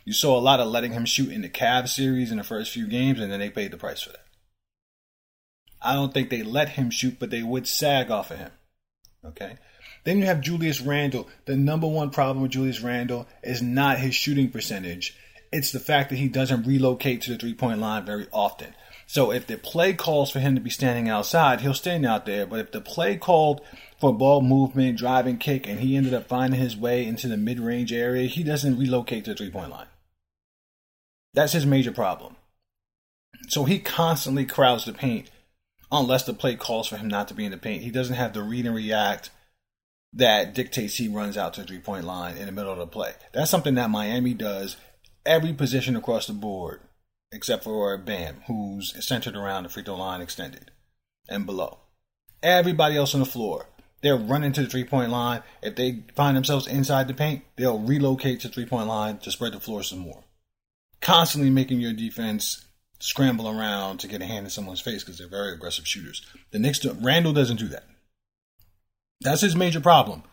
You 0.05 0.13
saw 0.13 0.37
a 0.37 0.41
lot 0.41 0.61
of 0.61 0.69
letting 0.69 0.93
him 0.93 1.05
shoot 1.05 1.31
in 1.31 1.41
the 1.41 1.49
Cavs 1.49 1.89
series 1.89 2.31
in 2.31 2.37
the 2.37 2.43
first 2.43 2.71
few 2.71 2.87
games, 2.87 3.19
and 3.19 3.31
then 3.31 3.39
they 3.39 3.49
paid 3.49 3.71
the 3.71 3.77
price 3.77 4.01
for 4.01 4.11
that. 4.11 4.25
I 5.81 5.93
don't 5.93 6.13
think 6.13 6.29
they 6.29 6.43
let 6.43 6.69
him 6.69 6.89
shoot, 6.89 7.17
but 7.19 7.29
they 7.29 7.43
would 7.43 7.67
sag 7.67 8.09
off 8.09 8.31
of 8.31 8.37
him. 8.37 8.51
Okay. 9.25 9.57
Then 10.03 10.17
you 10.17 10.25
have 10.25 10.41
Julius 10.41 10.81
Randle. 10.81 11.27
The 11.45 11.55
number 11.55 11.87
one 11.87 12.09
problem 12.09 12.41
with 12.41 12.51
Julius 12.51 12.81
Randle 12.81 13.27
is 13.43 13.61
not 13.61 13.99
his 13.99 14.15
shooting 14.15 14.49
percentage. 14.49 15.15
It's 15.51 15.71
the 15.71 15.79
fact 15.79 16.09
that 16.09 16.15
he 16.15 16.29
doesn't 16.29 16.65
relocate 16.65 17.21
to 17.21 17.31
the 17.31 17.37
three 17.37 17.53
point 17.53 17.79
line 17.79 18.05
very 18.05 18.27
often. 18.31 18.73
So 19.05 19.31
if 19.31 19.45
the 19.45 19.57
play 19.57 19.93
calls 19.93 20.31
for 20.31 20.39
him 20.39 20.55
to 20.55 20.61
be 20.61 20.69
standing 20.69 21.09
outside, 21.09 21.59
he'll 21.59 21.73
stand 21.73 22.05
out 22.05 22.25
there. 22.25 22.45
But 22.45 22.59
if 22.59 22.71
the 22.71 22.79
play 22.79 23.17
called 23.17 23.59
for 23.99 24.13
ball 24.13 24.41
movement, 24.41 24.97
driving 24.97 25.37
kick, 25.37 25.67
and 25.67 25.81
he 25.81 25.97
ended 25.97 26.13
up 26.13 26.29
finding 26.29 26.61
his 26.61 26.77
way 26.77 27.05
into 27.05 27.27
the 27.27 27.35
mid 27.35 27.59
range 27.59 27.91
area, 27.91 28.27
he 28.27 28.43
doesn't 28.43 28.79
relocate 28.79 29.25
to 29.25 29.31
the 29.31 29.37
three 29.37 29.49
point 29.49 29.71
line. 29.71 29.87
That's 31.33 31.53
his 31.53 31.65
major 31.65 31.91
problem. 31.91 32.37
So 33.49 33.65
he 33.65 33.79
constantly 33.79 34.45
crowds 34.45 34.85
the 34.85 34.93
paint 34.93 35.29
unless 35.91 36.23
the 36.23 36.33
play 36.33 36.55
calls 36.55 36.87
for 36.87 36.95
him 36.95 37.09
not 37.09 37.27
to 37.27 37.33
be 37.33 37.43
in 37.43 37.51
the 37.51 37.57
paint. 37.57 37.83
He 37.83 37.91
doesn't 37.91 38.15
have 38.15 38.33
the 38.33 38.41
read 38.41 38.65
and 38.65 38.75
react 38.75 39.29
that 40.13 40.53
dictates 40.53 40.95
he 40.95 41.07
runs 41.07 41.37
out 41.37 41.53
to 41.55 41.61
the 41.61 41.67
three 41.67 41.79
point 41.79 42.05
line 42.05 42.37
in 42.37 42.45
the 42.45 42.51
middle 42.51 42.71
of 42.71 42.77
the 42.77 42.87
play. 42.87 43.11
That's 43.33 43.51
something 43.51 43.75
that 43.75 43.89
Miami 43.89 44.33
does 44.33 44.77
every 45.25 45.53
position 45.53 45.95
across 45.95 46.27
the 46.27 46.33
board, 46.33 46.81
except 47.31 47.63
for 47.63 47.97
Bam, 47.97 48.41
who's 48.47 48.93
centered 49.05 49.35
around 49.35 49.63
the 49.63 49.69
free 49.69 49.83
throw 49.83 49.95
line 49.95 50.21
extended 50.21 50.71
and 51.29 51.45
below. 51.45 51.79
Everybody 52.43 52.97
else 52.97 53.13
on 53.13 53.19
the 53.19 53.25
floor, 53.25 53.67
they're 54.01 54.17
running 54.17 54.51
to 54.53 54.61
the 54.61 54.69
three 54.69 54.83
point 54.83 55.11
line. 55.11 55.43
If 55.61 55.75
they 55.75 56.03
find 56.15 56.35
themselves 56.35 56.67
inside 56.67 57.07
the 57.07 57.13
paint, 57.13 57.43
they'll 57.55 57.79
relocate 57.79 58.41
to 58.41 58.47
the 58.47 58.53
three 58.53 58.65
point 58.65 58.87
line 58.87 59.19
to 59.19 59.31
spread 59.31 59.53
the 59.53 59.59
floor 59.59 59.83
some 59.83 59.99
more. 59.99 60.23
Constantly 61.01 61.49
making 61.49 61.79
your 61.79 61.93
defense 61.93 62.65
scramble 62.99 63.47
around 63.47 63.99
to 63.99 64.07
get 64.07 64.21
a 64.21 64.25
hand 64.25 64.45
in 64.45 64.49
someone's 64.49 64.81
face 64.81 65.03
because 65.03 65.17
they're 65.17 65.27
very 65.27 65.53
aggressive 65.53 65.87
shooters. 65.87 66.21
The 66.51 66.59
Knicks, 66.59 66.85
Randle 66.85 67.33
doesn't 67.33 67.57
do 67.57 67.67
that. 67.69 67.85
That's 69.21 69.41
his 69.41 69.55
major 69.55 69.79
problem. 69.79 70.23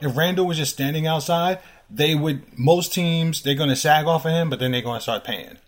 If 0.00 0.16
Randle 0.16 0.46
was 0.46 0.56
just 0.56 0.72
standing 0.72 1.06
outside, 1.06 1.60
they 1.94 2.14
would, 2.14 2.58
most 2.58 2.92
teams, 2.92 3.42
they're 3.42 3.54
going 3.54 3.68
to 3.68 3.76
sag 3.76 4.06
off 4.06 4.24
of 4.24 4.32
him, 4.32 4.48
but 4.48 4.58
then 4.58 4.72
they're 4.72 4.82
going 4.82 4.98
to 4.98 5.02
start 5.02 5.24
paying. 5.24 5.58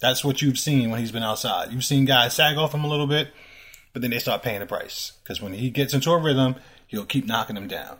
That's 0.00 0.24
what 0.24 0.42
you've 0.42 0.58
seen 0.58 0.90
when 0.90 1.00
he's 1.00 1.12
been 1.12 1.22
outside. 1.22 1.72
You've 1.72 1.84
seen 1.84 2.04
guys 2.04 2.34
sag 2.34 2.58
off 2.58 2.74
him 2.74 2.84
a 2.84 2.88
little 2.88 3.06
bit, 3.06 3.28
but 3.92 4.02
then 4.02 4.10
they 4.10 4.18
start 4.18 4.42
paying 4.42 4.60
the 4.60 4.66
price. 4.66 5.12
Because 5.22 5.40
when 5.40 5.54
he 5.54 5.70
gets 5.70 5.94
into 5.94 6.10
a 6.10 6.18
rhythm, 6.18 6.56
he'll 6.86 7.06
keep 7.06 7.26
knocking 7.26 7.54
them 7.54 7.66
down. 7.66 7.96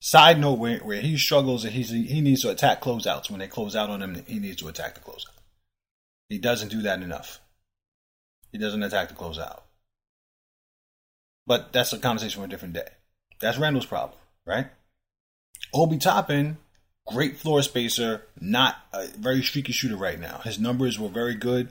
Side 0.00 0.40
note 0.40 0.58
where, 0.58 0.78
where 0.78 1.00
he 1.00 1.16
struggles 1.16 1.64
and 1.64 1.72
he's, 1.72 1.90
he 1.90 2.20
needs 2.20 2.42
to 2.42 2.50
attack 2.50 2.80
closeouts. 2.80 3.30
When 3.30 3.38
they 3.38 3.46
close 3.46 3.76
out 3.76 3.90
on 3.90 4.02
him, 4.02 4.24
he 4.26 4.40
needs 4.40 4.56
to 4.56 4.68
attack 4.68 4.94
the 4.94 5.00
closeout. 5.00 5.38
He 6.28 6.38
doesn't 6.38 6.68
do 6.68 6.82
that 6.82 7.00
enough. 7.00 7.40
He 8.50 8.58
doesn't 8.58 8.82
attack 8.82 9.08
the 9.08 9.14
closeout. 9.14 9.60
But 11.46 11.72
that's 11.72 11.92
a 11.92 11.98
conversation 11.98 12.40
for 12.40 12.46
a 12.46 12.50
different 12.50 12.74
day. 12.74 12.88
That's 13.40 13.58
Randle's 13.58 13.86
problem, 13.86 14.18
right? 14.44 14.66
Obi 15.72 15.98
Toppin, 15.98 16.58
great 17.06 17.36
floor 17.36 17.62
spacer, 17.62 18.22
not 18.40 18.76
a 18.92 19.06
very 19.08 19.42
streaky 19.42 19.72
shooter 19.72 19.96
right 19.96 20.18
now. 20.18 20.40
His 20.44 20.58
numbers 20.58 20.98
were 20.98 21.08
very 21.08 21.34
good 21.34 21.70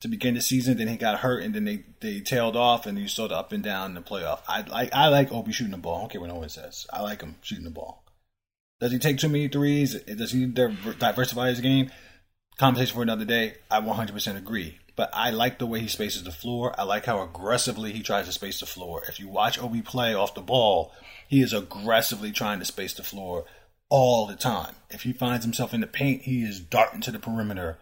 to 0.00 0.08
begin 0.08 0.34
the 0.34 0.40
season. 0.40 0.76
Then 0.76 0.88
he 0.88 0.96
got 0.96 1.20
hurt, 1.20 1.42
and 1.42 1.54
then 1.54 1.64
they, 1.64 1.84
they 2.00 2.20
tailed 2.20 2.56
off, 2.56 2.86
and 2.86 2.98
you 2.98 3.08
saw 3.08 3.28
the 3.28 3.36
up 3.36 3.52
and 3.52 3.62
down 3.62 3.90
in 3.90 3.94
the 3.94 4.00
playoff. 4.00 4.40
I 4.48 4.62
like 4.62 4.94
I 4.94 5.08
like 5.08 5.32
Obi 5.32 5.52
shooting 5.52 5.72
the 5.72 5.78
ball. 5.78 5.96
I 5.96 6.00
don't 6.00 6.12
care 6.12 6.20
what 6.20 6.30
no 6.30 6.36
one 6.36 6.48
says. 6.48 6.86
I 6.92 7.02
like 7.02 7.22
him 7.22 7.36
shooting 7.42 7.64
the 7.64 7.70
ball. 7.70 8.04
Does 8.80 8.92
he 8.92 8.98
take 8.98 9.18
too 9.18 9.28
many 9.28 9.48
threes? 9.48 9.94
Does 10.02 10.32
he 10.32 10.46
diversify 10.46 11.48
his 11.48 11.60
game? 11.60 11.90
Conversation 12.58 12.94
for 12.94 13.02
another 13.02 13.24
day. 13.24 13.54
I 13.70 13.80
100% 13.80 14.36
agree. 14.36 14.78
But 14.98 15.10
I 15.12 15.30
like 15.30 15.60
the 15.60 15.66
way 15.66 15.78
he 15.78 15.86
spaces 15.86 16.24
the 16.24 16.32
floor. 16.32 16.74
I 16.76 16.82
like 16.82 17.06
how 17.06 17.22
aggressively 17.22 17.92
he 17.92 18.02
tries 18.02 18.26
to 18.26 18.32
space 18.32 18.58
the 18.58 18.66
floor. 18.66 19.04
If 19.08 19.20
you 19.20 19.28
watch 19.28 19.56
Obi 19.56 19.80
play 19.80 20.12
off 20.12 20.34
the 20.34 20.40
ball, 20.40 20.92
he 21.28 21.40
is 21.40 21.52
aggressively 21.52 22.32
trying 22.32 22.58
to 22.58 22.64
space 22.64 22.94
the 22.94 23.04
floor 23.04 23.44
all 23.88 24.26
the 24.26 24.34
time. 24.34 24.74
If 24.90 25.02
he 25.02 25.12
finds 25.12 25.44
himself 25.44 25.72
in 25.72 25.82
the 25.82 25.86
paint, 25.86 26.22
he 26.22 26.42
is 26.42 26.58
darting 26.58 27.00
to 27.02 27.12
the 27.12 27.20
perimeter 27.20 27.78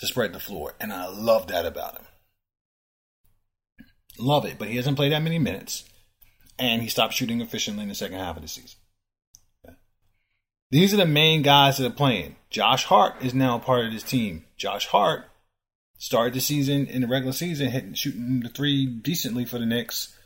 to 0.00 0.08
spread 0.08 0.32
the 0.32 0.40
floor. 0.40 0.74
And 0.80 0.92
I 0.92 1.06
love 1.06 1.46
that 1.46 1.66
about 1.66 1.98
him. 1.98 2.06
Love 4.18 4.44
it, 4.44 4.58
but 4.58 4.66
he 4.66 4.74
hasn't 4.74 4.96
played 4.96 5.12
that 5.12 5.22
many 5.22 5.38
minutes, 5.38 5.84
and 6.58 6.82
he 6.82 6.88
stopped 6.88 7.14
shooting 7.14 7.40
efficiently 7.40 7.84
in 7.84 7.90
the 7.90 7.94
second 7.94 8.18
half 8.18 8.34
of 8.34 8.42
the 8.42 8.48
season. 8.48 8.80
These 10.72 10.92
are 10.92 10.96
the 10.96 11.06
main 11.06 11.42
guys 11.42 11.78
that 11.78 11.86
are 11.86 11.94
playing. 11.94 12.34
Josh 12.50 12.86
Hart 12.86 13.22
is 13.22 13.34
now 13.34 13.54
a 13.54 13.60
part 13.60 13.84
of 13.84 13.92
this 13.92 14.02
team. 14.02 14.46
Josh 14.56 14.88
Hart 14.88 15.26
started 15.98 16.34
the 16.34 16.40
season 16.40 16.86
in 16.86 17.02
the 17.02 17.08
regular 17.08 17.32
season 17.32 17.70
hitting 17.70 17.94
shooting 17.94 18.40
the 18.40 18.48
three 18.48 18.86
decently 18.86 19.44
for 19.44 19.58
the 19.58 19.66
Knicks, 19.66 20.16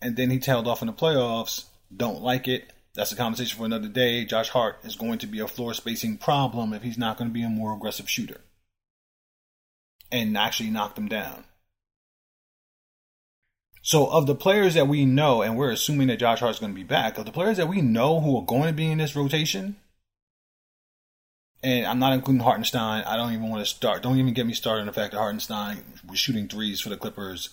and 0.00 0.16
then 0.16 0.30
he 0.30 0.38
tailed 0.38 0.68
off 0.68 0.82
in 0.82 0.86
the 0.86 0.92
playoffs. 0.92 1.64
Don't 1.94 2.22
like 2.22 2.48
it. 2.48 2.72
That's 2.94 3.12
a 3.12 3.16
conversation 3.16 3.58
for 3.58 3.66
another 3.66 3.88
day. 3.88 4.24
Josh 4.24 4.48
Hart 4.48 4.78
is 4.84 4.96
going 4.96 5.18
to 5.18 5.26
be 5.26 5.40
a 5.40 5.48
floor 5.48 5.74
spacing 5.74 6.16
problem 6.16 6.72
if 6.72 6.82
he's 6.82 6.98
not 6.98 7.18
going 7.18 7.28
to 7.28 7.34
be 7.34 7.42
a 7.42 7.48
more 7.48 7.74
aggressive 7.74 8.08
shooter 8.08 8.40
and 10.10 10.36
actually 10.36 10.70
knock 10.70 10.94
them 10.94 11.08
down. 11.08 11.44
So, 13.82 14.06
of 14.06 14.26
the 14.26 14.34
players 14.34 14.74
that 14.74 14.88
we 14.88 15.04
know, 15.04 15.42
and 15.42 15.56
we're 15.56 15.70
assuming 15.70 16.08
that 16.08 16.18
Josh 16.18 16.40
Hart's 16.40 16.58
going 16.58 16.72
to 16.72 16.76
be 16.76 16.82
back, 16.82 17.18
of 17.18 17.24
the 17.24 17.30
players 17.30 17.58
that 17.58 17.68
we 17.68 17.82
know 17.82 18.20
who 18.20 18.36
are 18.36 18.44
going 18.44 18.66
to 18.66 18.72
be 18.72 18.90
in 18.90 18.98
this 18.98 19.14
rotation, 19.14 19.76
and 21.66 21.84
I'm 21.84 21.98
not 21.98 22.12
including 22.12 22.44
Hartenstein. 22.44 23.02
I 23.02 23.16
don't 23.16 23.32
even 23.32 23.48
want 23.48 23.64
to 23.64 23.68
start. 23.68 24.00
Don't 24.00 24.20
even 24.20 24.34
get 24.34 24.46
me 24.46 24.52
started 24.52 24.82
on 24.82 24.86
the 24.86 24.92
fact 24.92 25.12
that 25.12 25.18
Hartenstein 25.18 25.82
was 26.08 26.16
shooting 26.16 26.46
threes 26.46 26.80
for 26.80 26.90
the 26.90 26.96
Clippers 26.96 27.50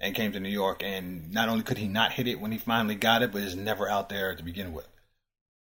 and 0.00 0.16
came 0.16 0.32
to 0.32 0.40
New 0.40 0.48
York, 0.48 0.82
and 0.82 1.32
not 1.32 1.48
only 1.48 1.62
could 1.62 1.78
he 1.78 1.86
not 1.86 2.10
hit 2.10 2.26
it 2.26 2.40
when 2.40 2.50
he 2.50 2.58
finally 2.58 2.96
got 2.96 3.22
it, 3.22 3.30
but 3.30 3.42
is 3.42 3.54
never 3.54 3.88
out 3.88 4.08
there 4.08 4.34
to 4.34 4.42
begin 4.42 4.72
with. 4.72 4.88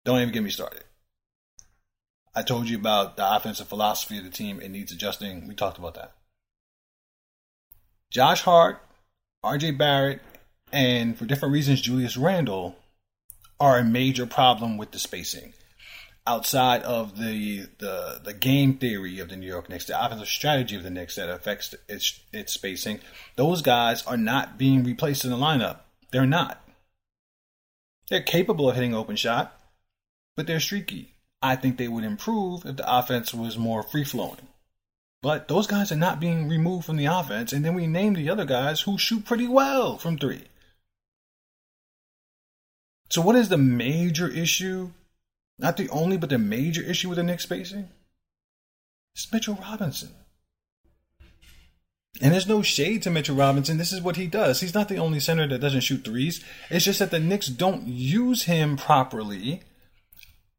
Don't 0.04 0.20
even 0.20 0.32
get 0.32 0.44
me 0.44 0.50
started. 0.50 0.84
I 2.36 2.42
told 2.42 2.68
you 2.68 2.78
about 2.78 3.16
the 3.16 3.34
offensive 3.34 3.66
philosophy 3.66 4.18
of 4.18 4.24
the 4.24 4.30
team. 4.30 4.60
It 4.60 4.70
needs 4.70 4.92
adjusting. 4.92 5.48
We 5.48 5.56
talked 5.56 5.78
about 5.78 5.94
that. 5.94 6.12
Josh 8.10 8.42
Hart, 8.42 8.80
RJ 9.44 9.76
Barrett, 9.76 10.20
and 10.70 11.18
for 11.18 11.24
different 11.24 11.52
reasons, 11.52 11.80
Julius 11.80 12.16
Randle 12.16 12.76
are 13.58 13.78
a 13.78 13.84
major 13.84 14.24
problem 14.24 14.76
with 14.78 14.92
the 14.92 15.00
spacing 15.00 15.52
outside 16.26 16.82
of 16.82 17.18
the 17.18 17.66
the 17.78 18.20
the 18.22 18.34
game 18.34 18.74
theory 18.74 19.18
of 19.18 19.28
the 19.28 19.36
New 19.36 19.46
York 19.46 19.68
Knicks, 19.68 19.86
the 19.86 20.04
offensive 20.04 20.28
strategy 20.28 20.76
of 20.76 20.82
the 20.82 20.90
Knicks 20.90 21.16
that 21.16 21.28
affects 21.28 21.74
its 21.88 22.20
its 22.32 22.52
spacing, 22.52 23.00
those 23.36 23.62
guys 23.62 24.04
are 24.06 24.16
not 24.16 24.58
being 24.58 24.84
replaced 24.84 25.24
in 25.24 25.30
the 25.30 25.36
lineup. 25.36 25.80
They're 26.10 26.26
not. 26.26 26.62
They're 28.08 28.22
capable 28.22 28.68
of 28.68 28.74
hitting 28.74 28.94
open 28.94 29.16
shot, 29.16 29.58
but 30.36 30.46
they're 30.46 30.60
streaky. 30.60 31.14
I 31.40 31.56
think 31.56 31.76
they 31.76 31.88
would 31.88 32.04
improve 32.04 32.64
if 32.64 32.76
the 32.76 32.98
offense 32.98 33.34
was 33.34 33.58
more 33.58 33.82
free 33.82 34.04
flowing. 34.04 34.48
But 35.22 35.48
those 35.48 35.66
guys 35.66 35.92
are 35.92 35.96
not 35.96 36.20
being 36.20 36.48
removed 36.48 36.84
from 36.84 36.96
the 36.96 37.06
offense, 37.06 37.52
and 37.52 37.64
then 37.64 37.74
we 37.74 37.86
name 37.86 38.14
the 38.14 38.28
other 38.28 38.44
guys 38.44 38.82
who 38.82 38.98
shoot 38.98 39.24
pretty 39.24 39.46
well 39.46 39.96
from 39.96 40.18
three. 40.18 40.44
So, 43.08 43.20
what 43.22 43.36
is 43.36 43.48
the 43.48 43.58
major 43.58 44.28
issue 44.28 44.90
not 45.58 45.76
the 45.76 45.88
only, 45.90 46.16
but 46.16 46.30
the 46.30 46.38
major 46.38 46.82
issue 46.82 47.08
with 47.08 47.16
the 47.16 47.22
Knicks 47.22 47.44
spacing 47.44 47.88
is 49.14 49.28
Mitchell 49.32 49.58
Robinson. 49.60 50.10
And 52.20 52.32
there's 52.32 52.48
no 52.48 52.62
shade 52.62 53.02
to 53.02 53.10
Mitchell 53.10 53.36
Robinson. 53.36 53.78
This 53.78 53.92
is 53.92 54.02
what 54.02 54.16
he 54.16 54.26
does. 54.26 54.60
He's 54.60 54.74
not 54.74 54.88
the 54.88 54.98
only 54.98 55.18
center 55.18 55.46
that 55.48 55.60
doesn't 55.60 55.80
shoot 55.80 56.04
threes. 56.04 56.44
It's 56.70 56.84
just 56.84 56.98
that 56.98 57.10
the 57.10 57.18
Knicks 57.18 57.46
don't 57.46 57.86
use 57.86 58.44
him 58.44 58.76
properly 58.76 59.62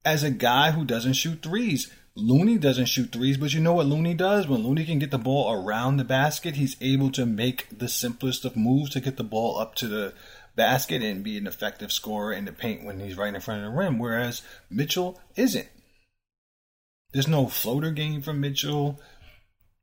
as 0.04 0.24
a 0.24 0.32
guy 0.32 0.72
who 0.72 0.84
doesn't 0.84 1.14
shoot 1.14 1.42
threes. 1.42 1.92
Looney 2.16 2.58
doesn't 2.58 2.86
shoot 2.86 3.12
threes, 3.12 3.38
but 3.38 3.54
you 3.54 3.62
know 3.62 3.74
what 3.74 3.86
Looney 3.86 4.14
does? 4.14 4.48
When 4.48 4.64
Looney 4.64 4.86
can 4.86 5.00
get 5.00 5.12
the 5.12 5.18
ball 5.18 5.52
around 5.52 5.98
the 5.98 6.04
basket, 6.04 6.56
he's 6.56 6.78
able 6.82 7.12
to 7.12 7.26
make 7.26 7.68
the 7.76 7.88
simplest 7.88 8.46
of 8.46 8.56
moves 8.56 8.92
to 8.92 9.00
get 9.00 9.18
the 9.18 9.24
ball 9.24 9.58
up 9.58 9.74
to 9.76 9.88
the 9.88 10.14
basket 10.56 11.02
and 11.02 11.24
be 11.24 11.38
an 11.38 11.48
effective 11.48 11.92
scorer 11.92 12.34
in 12.34 12.46
the 12.46 12.52
paint 12.52 12.84
when 12.84 13.00
he's 13.00 13.18
right 13.18 13.34
in 13.34 13.42
front 13.42 13.64
of 13.64 13.72
the 13.72 13.78
rim, 13.78 14.00
whereas 14.00 14.42
Mitchell 14.70 15.20
isn't. 15.36 15.68
There's 17.12 17.28
no 17.28 17.48
floater 17.48 17.92
game 17.92 18.22
from 18.22 18.42
Mitchell. 18.42 19.00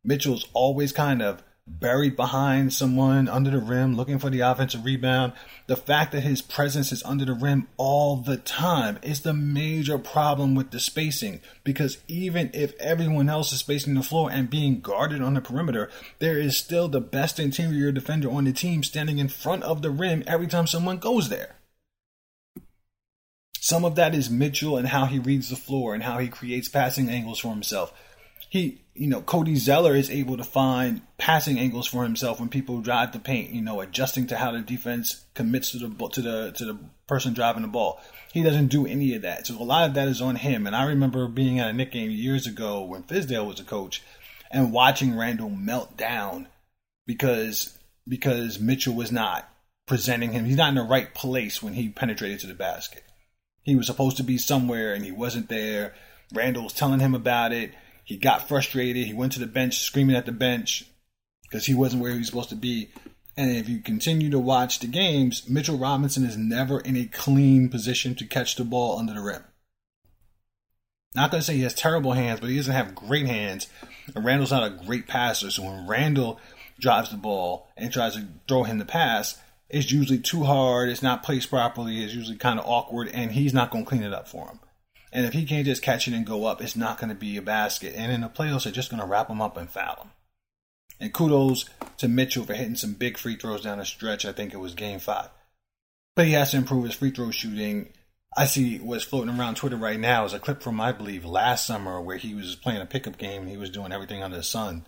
Mitchell's 0.02 0.46
always 0.52 0.92
kind 0.92 1.22
of 1.22 1.42
buried 1.78 2.16
behind 2.16 2.72
someone 2.72 3.28
under 3.28 3.50
the 3.50 3.58
rim 3.58 3.96
looking 3.96 4.18
for 4.18 4.30
the 4.30 4.40
offensive 4.40 4.84
rebound. 4.84 5.32
The 5.66 5.76
fact 5.76 6.12
that 6.12 6.22
his 6.22 6.42
presence 6.42 6.90
is 6.90 7.02
under 7.04 7.24
the 7.24 7.32
rim 7.32 7.68
all 7.76 8.16
the 8.16 8.36
time 8.36 8.98
is 9.02 9.20
the 9.20 9.32
major 9.32 9.98
problem 9.98 10.54
with 10.54 10.70
the 10.70 10.80
spacing 10.80 11.40
because 11.62 11.98
even 12.08 12.50
if 12.52 12.74
everyone 12.80 13.28
else 13.28 13.52
is 13.52 13.60
spacing 13.60 13.94
the 13.94 14.02
floor 14.02 14.30
and 14.30 14.50
being 14.50 14.80
guarded 14.80 15.22
on 15.22 15.34
the 15.34 15.40
perimeter, 15.40 15.88
there 16.18 16.38
is 16.38 16.56
still 16.56 16.88
the 16.88 17.00
best 17.00 17.38
interior 17.38 17.92
defender 17.92 18.30
on 18.30 18.44
the 18.44 18.52
team 18.52 18.82
standing 18.82 19.18
in 19.18 19.28
front 19.28 19.62
of 19.62 19.82
the 19.82 19.90
rim 19.90 20.24
every 20.26 20.48
time 20.48 20.66
someone 20.66 20.98
goes 20.98 21.28
there. 21.28 21.56
Some 23.60 23.84
of 23.84 23.94
that 23.94 24.14
is 24.14 24.30
Mitchell 24.30 24.76
and 24.76 24.88
how 24.88 25.04
he 25.04 25.18
reads 25.18 25.50
the 25.50 25.56
floor 25.56 25.94
and 25.94 26.02
how 26.02 26.18
he 26.18 26.28
creates 26.28 26.68
passing 26.68 27.08
angles 27.08 27.38
for 27.38 27.52
himself 27.52 27.92
he, 28.50 28.82
you 29.00 29.06
know, 29.06 29.22
Cody 29.22 29.56
Zeller 29.56 29.96
is 29.96 30.10
able 30.10 30.36
to 30.36 30.44
find 30.44 31.00
passing 31.16 31.58
angles 31.58 31.86
for 31.86 32.02
himself 32.02 32.38
when 32.38 32.50
people 32.50 32.82
drive 32.82 33.12
the 33.12 33.18
paint. 33.18 33.48
You 33.48 33.62
know, 33.62 33.80
adjusting 33.80 34.26
to 34.26 34.36
how 34.36 34.52
the 34.52 34.60
defense 34.60 35.24
commits 35.32 35.70
to 35.70 35.78
the 35.78 35.88
to 35.88 36.20
the 36.20 36.52
to 36.52 36.64
the 36.66 36.78
person 37.06 37.32
driving 37.32 37.62
the 37.62 37.68
ball. 37.68 37.98
He 38.34 38.42
doesn't 38.42 38.66
do 38.66 38.86
any 38.86 39.14
of 39.14 39.22
that. 39.22 39.46
So 39.46 39.54
a 39.54 39.64
lot 39.64 39.88
of 39.88 39.94
that 39.94 40.06
is 40.06 40.20
on 40.20 40.36
him. 40.36 40.66
And 40.66 40.76
I 40.76 40.84
remember 40.84 41.26
being 41.28 41.58
at 41.58 41.70
a 41.70 41.72
Knick 41.72 41.92
game 41.92 42.10
years 42.10 42.46
ago 42.46 42.82
when 42.82 43.04
Fizdale 43.04 43.46
was 43.46 43.58
a 43.58 43.64
coach, 43.64 44.02
and 44.50 44.70
watching 44.70 45.16
Randle 45.16 45.48
melt 45.48 45.96
down 45.96 46.48
because 47.06 47.78
because 48.06 48.60
Mitchell 48.60 48.94
was 48.94 49.10
not 49.10 49.48
presenting 49.86 50.32
him. 50.32 50.44
He's 50.44 50.58
not 50.58 50.68
in 50.68 50.74
the 50.74 50.82
right 50.82 51.14
place 51.14 51.62
when 51.62 51.72
he 51.72 51.88
penetrated 51.88 52.40
to 52.40 52.48
the 52.48 52.54
basket. 52.54 53.04
He 53.62 53.74
was 53.74 53.86
supposed 53.86 54.18
to 54.18 54.24
be 54.24 54.36
somewhere 54.36 54.92
and 54.92 55.06
he 55.06 55.10
wasn't 55.10 55.48
there. 55.48 55.94
Randle 56.34 56.64
was 56.64 56.74
telling 56.74 57.00
him 57.00 57.14
about 57.14 57.54
it 57.54 57.72
he 58.04 58.16
got 58.16 58.48
frustrated. 58.48 59.06
He 59.06 59.14
went 59.14 59.32
to 59.32 59.40
the 59.40 59.46
bench 59.46 59.80
screaming 59.80 60.16
at 60.16 60.26
the 60.26 60.32
bench 60.32 60.84
because 61.42 61.66
he 61.66 61.74
wasn't 61.74 62.02
where 62.02 62.12
he 62.12 62.18
was 62.18 62.28
supposed 62.28 62.48
to 62.50 62.56
be. 62.56 62.90
And 63.36 63.56
if 63.56 63.68
you 63.68 63.78
continue 63.80 64.30
to 64.30 64.38
watch 64.38 64.80
the 64.80 64.86
games, 64.86 65.48
Mitchell 65.48 65.78
Robinson 65.78 66.24
is 66.24 66.36
never 66.36 66.80
in 66.80 66.96
a 66.96 67.06
clean 67.06 67.68
position 67.68 68.14
to 68.16 68.26
catch 68.26 68.56
the 68.56 68.64
ball 68.64 68.98
under 68.98 69.14
the 69.14 69.20
rim. 69.20 69.44
Not 71.14 71.30
going 71.30 71.40
to 71.40 71.46
say 71.46 71.54
he 71.54 71.62
has 71.62 71.74
terrible 71.74 72.12
hands, 72.12 72.40
but 72.40 72.50
he 72.50 72.56
doesn't 72.56 72.72
have 72.72 72.94
great 72.94 73.26
hands. 73.26 73.68
And 74.14 74.24
Randle's 74.24 74.52
not 74.52 74.66
a 74.66 74.84
great 74.84 75.08
passer. 75.08 75.50
So 75.50 75.64
when 75.64 75.86
Randle 75.86 76.38
drives 76.78 77.10
the 77.10 77.16
ball 77.16 77.68
and 77.76 77.92
tries 77.92 78.14
to 78.14 78.26
throw 78.46 78.64
him 78.64 78.78
the 78.78 78.84
pass, 78.84 79.38
it's 79.68 79.90
usually 79.90 80.18
too 80.18 80.44
hard. 80.44 80.88
It's 80.88 81.02
not 81.02 81.22
placed 81.22 81.50
properly. 81.50 82.02
It's 82.02 82.14
usually 82.14 82.36
kind 82.36 82.58
of 82.58 82.66
awkward, 82.66 83.08
and 83.08 83.32
he's 83.32 83.54
not 83.54 83.70
going 83.70 83.84
to 83.84 83.88
clean 83.88 84.02
it 84.02 84.12
up 84.12 84.28
for 84.28 84.48
him. 84.48 84.60
And 85.12 85.26
if 85.26 85.32
he 85.32 85.44
can't 85.44 85.66
just 85.66 85.82
catch 85.82 86.06
it 86.06 86.14
and 86.14 86.26
go 86.26 86.44
up, 86.44 86.62
it's 86.62 86.76
not 86.76 86.98
going 86.98 87.08
to 87.08 87.16
be 87.16 87.36
a 87.36 87.42
basket. 87.42 87.94
And 87.96 88.12
in 88.12 88.20
the 88.20 88.28
playoffs, 88.28 88.64
they're 88.64 88.72
just 88.72 88.90
going 88.90 89.02
to 89.02 89.08
wrap 89.08 89.28
him 89.28 89.42
up 89.42 89.56
and 89.56 89.68
foul 89.68 89.96
him. 90.02 90.10
And 91.00 91.12
kudos 91.12 91.64
to 91.98 92.08
Mitchell 92.08 92.44
for 92.44 92.54
hitting 92.54 92.76
some 92.76 92.92
big 92.92 93.18
free 93.18 93.36
throws 93.36 93.62
down 93.62 93.78
the 93.78 93.84
stretch. 93.84 94.24
I 94.24 94.32
think 94.32 94.52
it 94.52 94.58
was 94.58 94.74
game 94.74 95.00
five. 95.00 95.30
But 96.14 96.26
he 96.26 96.32
has 96.32 96.50
to 96.52 96.58
improve 96.58 96.84
his 96.84 96.94
free 96.94 97.10
throw 97.10 97.30
shooting. 97.30 97.88
I 98.36 98.44
see 98.44 98.78
what's 98.78 99.04
floating 99.04 99.36
around 99.36 99.56
Twitter 99.56 99.76
right 99.76 99.98
now 99.98 100.24
is 100.24 100.34
a 100.34 100.38
clip 100.38 100.62
from, 100.62 100.80
I 100.80 100.92
believe, 100.92 101.24
last 101.24 101.66
summer 101.66 102.00
where 102.00 102.18
he 102.18 102.34
was 102.34 102.54
playing 102.54 102.80
a 102.80 102.86
pickup 102.86 103.18
game 103.18 103.42
and 103.42 103.50
he 103.50 103.56
was 103.56 103.70
doing 103.70 103.92
everything 103.92 104.22
under 104.22 104.36
the 104.36 104.42
sun, 104.42 104.86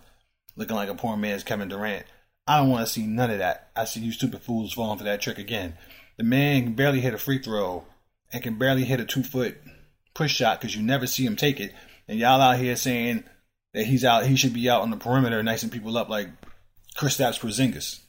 looking 0.55 0.75
like 0.75 0.89
a 0.89 0.95
poor 0.95 1.17
man's 1.17 1.43
Kevin 1.43 1.67
Durant. 1.67 2.05
I 2.47 2.59
don't 2.59 2.69
want 2.69 2.85
to 2.85 2.93
see 2.93 3.05
none 3.05 3.31
of 3.31 3.39
that. 3.39 3.71
I 3.75 3.85
see 3.85 4.01
you 4.01 4.11
stupid 4.11 4.41
fools 4.41 4.73
falling 4.73 4.97
for 4.97 5.03
that 5.05 5.21
trick 5.21 5.39
again. 5.39 5.77
The 6.17 6.23
man 6.23 6.63
can 6.63 6.73
barely 6.73 7.01
hit 7.01 7.13
a 7.13 7.17
free 7.17 7.39
throw 7.39 7.85
and 8.31 8.43
can 8.43 8.57
barely 8.57 8.83
hit 8.83 8.99
a 8.99 9.05
two 9.05 9.23
foot 9.23 9.57
push 10.13 10.35
shot 10.35 10.59
because 10.59 10.75
you 10.75 10.83
never 10.83 11.07
see 11.07 11.25
him 11.25 11.35
take 11.35 11.59
it. 11.59 11.73
And 12.07 12.19
y'all 12.19 12.41
out 12.41 12.59
here 12.59 12.75
saying 12.75 13.23
that 13.73 13.85
he's 13.85 14.05
out, 14.05 14.25
he 14.25 14.35
should 14.35 14.53
be 14.53 14.69
out 14.69 14.81
on 14.81 14.89
the 14.89 14.97
perimeter, 14.97 15.41
nicing 15.41 15.69
people 15.69 15.97
up 15.97 16.09
like 16.09 16.29
Kristaps 16.95 17.39
Porzingis. 17.39 17.99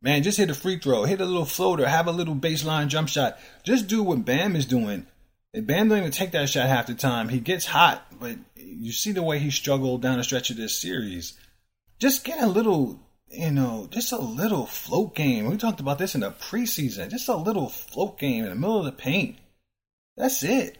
Man, 0.00 0.24
just 0.24 0.38
hit 0.38 0.50
a 0.50 0.54
free 0.54 0.78
throw, 0.78 1.04
hit 1.04 1.20
a 1.20 1.24
little 1.24 1.44
floater, 1.44 1.86
have 1.86 2.08
a 2.08 2.12
little 2.12 2.34
baseline 2.34 2.88
jump 2.88 3.08
shot. 3.08 3.38
Just 3.62 3.86
do 3.86 4.02
what 4.02 4.24
Bam 4.24 4.56
is 4.56 4.66
doing. 4.66 5.06
And 5.54 5.66
Bam 5.66 5.88
don't 5.88 5.98
even 5.98 6.10
take 6.10 6.32
that 6.32 6.48
shot 6.48 6.66
half 6.66 6.88
the 6.88 6.94
time. 6.94 7.28
He 7.28 7.38
gets 7.38 7.66
hot, 7.66 8.04
but 8.18 8.36
you 8.56 8.90
see 8.90 9.12
the 9.12 9.22
way 9.22 9.38
he 9.38 9.50
struggled 9.50 10.02
down 10.02 10.18
the 10.18 10.24
stretch 10.24 10.50
of 10.50 10.56
this 10.56 10.76
series. 10.76 11.38
Just 12.00 12.24
get 12.24 12.42
a 12.42 12.48
little, 12.48 12.98
you 13.28 13.52
know, 13.52 13.86
just 13.90 14.10
a 14.10 14.18
little 14.18 14.66
float 14.66 15.14
game. 15.14 15.46
We 15.46 15.56
talked 15.56 15.78
about 15.78 15.98
this 15.98 16.16
in 16.16 16.22
the 16.22 16.32
preseason. 16.32 17.10
Just 17.10 17.28
a 17.28 17.36
little 17.36 17.68
float 17.68 18.18
game 18.18 18.42
in 18.42 18.50
the 18.50 18.56
middle 18.56 18.78
of 18.78 18.86
the 18.86 18.92
paint. 18.92 19.36
That's 20.16 20.42
it. 20.42 20.78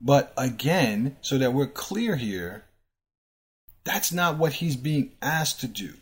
But 0.00 0.32
again, 0.36 1.16
so 1.20 1.38
that 1.38 1.52
we're 1.54 1.66
clear 1.66 2.16
here, 2.16 2.64
that's 3.84 4.12
not 4.12 4.38
what 4.38 4.54
he's 4.54 4.76
being 4.76 5.12
asked 5.22 5.60
to 5.60 5.68
do. 5.68 5.94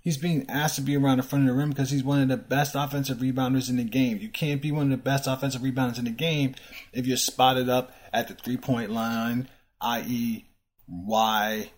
He's 0.00 0.16
being 0.16 0.48
asked 0.48 0.76
to 0.76 0.80
be 0.80 0.96
around 0.96 1.18
the 1.18 1.22
front 1.22 1.44
of 1.44 1.54
the 1.54 1.58
rim 1.58 1.68
because 1.70 1.90
he's 1.90 2.04
one 2.04 2.22
of 2.22 2.28
the 2.28 2.36
best 2.36 2.74
offensive 2.74 3.18
rebounders 3.18 3.68
in 3.68 3.76
the 3.76 3.84
game. 3.84 4.18
You 4.18 4.28
can't 4.28 4.62
be 4.62 4.72
one 4.72 4.84
of 4.84 4.90
the 4.90 4.96
best 4.96 5.26
offensive 5.26 5.60
rebounders 5.60 5.98
in 5.98 6.04
the 6.04 6.10
game 6.10 6.54
if 6.92 7.06
you're 7.06 7.16
spotted 7.16 7.68
up 7.68 7.92
at 8.12 8.28
the 8.28 8.34
three 8.34 8.56
point 8.56 8.90
line, 8.90 9.48
i.e., 9.80 10.46
why 10.86 11.70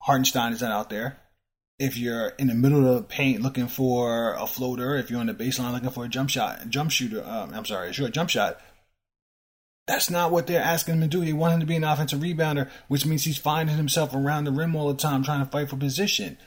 Hartenstein 0.00 0.52
is 0.52 0.62
not 0.62 0.72
out 0.72 0.90
there. 0.90 1.18
if 1.78 1.96
you're 1.96 2.28
in 2.38 2.46
the 2.46 2.54
middle 2.54 2.86
of 2.86 2.94
the 2.94 3.02
paint 3.02 3.42
looking 3.42 3.66
for 3.66 4.34
a 4.34 4.46
floater, 4.46 4.94
if 4.96 5.10
you're 5.10 5.18
on 5.18 5.26
the 5.26 5.34
baseline 5.34 5.72
looking 5.72 5.90
for 5.90 6.04
a 6.04 6.08
jump 6.08 6.30
shot, 6.30 6.68
jump 6.68 6.90
shooter, 6.92 7.24
um, 7.26 7.52
I'm 7.52 7.64
sorry, 7.64 7.90
a 7.90 7.92
short 7.92 8.12
jump 8.12 8.30
shot, 8.30 8.60
that's 9.86 10.10
not 10.10 10.30
what 10.30 10.46
they're 10.46 10.62
asking 10.62 10.94
him 10.94 11.00
to 11.00 11.08
do. 11.08 11.24
They 11.24 11.32
want 11.32 11.54
him 11.54 11.60
to 11.60 11.66
be 11.66 11.76
an 11.76 11.84
offensive 11.84 12.20
rebounder, 12.20 12.70
which 12.88 13.04
means 13.04 13.24
he's 13.24 13.38
finding 13.38 13.76
himself 13.76 14.14
around 14.14 14.44
the 14.44 14.52
rim 14.52 14.76
all 14.76 14.88
the 14.88 14.94
time 14.94 15.22
trying 15.22 15.44
to 15.44 15.50
fight 15.50 15.70
for 15.70 15.76
position. 15.76 16.38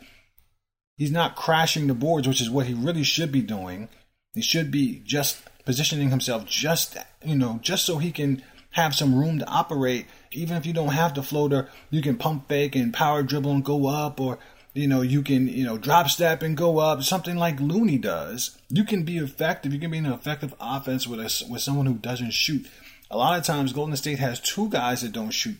He's 0.97 1.11
not 1.11 1.35
crashing 1.35 1.87
the 1.87 1.93
boards, 1.93 2.27
which 2.27 2.41
is 2.41 2.49
what 2.49 2.67
he 2.67 2.73
really 2.73 3.03
should 3.03 3.31
be 3.31 3.41
doing. 3.41 3.89
He 4.33 4.41
should 4.41 4.71
be 4.71 5.01
just 5.05 5.41
positioning 5.65 6.09
himself 6.09 6.45
just, 6.45 6.97
you 7.23 7.35
know, 7.35 7.59
just 7.61 7.85
so 7.85 7.97
he 7.97 8.11
can 8.11 8.41
have 8.71 8.95
some 8.95 9.17
room 9.17 9.39
to 9.39 9.47
operate. 9.47 10.05
Even 10.31 10.55
if 10.55 10.65
you 10.65 10.73
don't 10.73 10.89
have 10.89 11.13
the 11.13 11.23
floater, 11.23 11.69
you 11.89 12.01
can 12.01 12.17
pump 12.17 12.47
fake 12.47 12.75
and 12.75 12.93
power 12.93 13.23
dribble 13.23 13.51
and 13.51 13.65
go 13.65 13.87
up, 13.87 14.19
or 14.19 14.37
you 14.73 14.87
know, 14.87 15.01
you 15.01 15.21
can, 15.21 15.47
you 15.47 15.63
know, 15.63 15.77
drop 15.77 16.09
step 16.09 16.41
and 16.41 16.57
go 16.57 16.79
up, 16.79 17.01
something 17.01 17.37
like 17.37 17.59
Looney 17.61 17.97
does. 17.97 18.57
You 18.69 18.83
can 18.83 19.03
be 19.03 19.17
effective. 19.17 19.73
You 19.73 19.79
can 19.79 19.91
be 19.91 19.99
an 19.99 20.05
effective 20.05 20.53
offense 20.59 21.07
with 21.07 21.19
a, 21.19 21.45
with 21.49 21.61
someone 21.61 21.85
who 21.85 21.93
doesn't 21.93 22.33
shoot. 22.33 22.67
A 23.11 23.17
lot 23.17 23.37
of 23.37 23.45
times, 23.45 23.73
Golden 23.73 23.95
State 23.95 24.19
has 24.19 24.39
two 24.39 24.69
guys 24.69 25.01
that 25.01 25.11
don't 25.11 25.31
shoot 25.31 25.57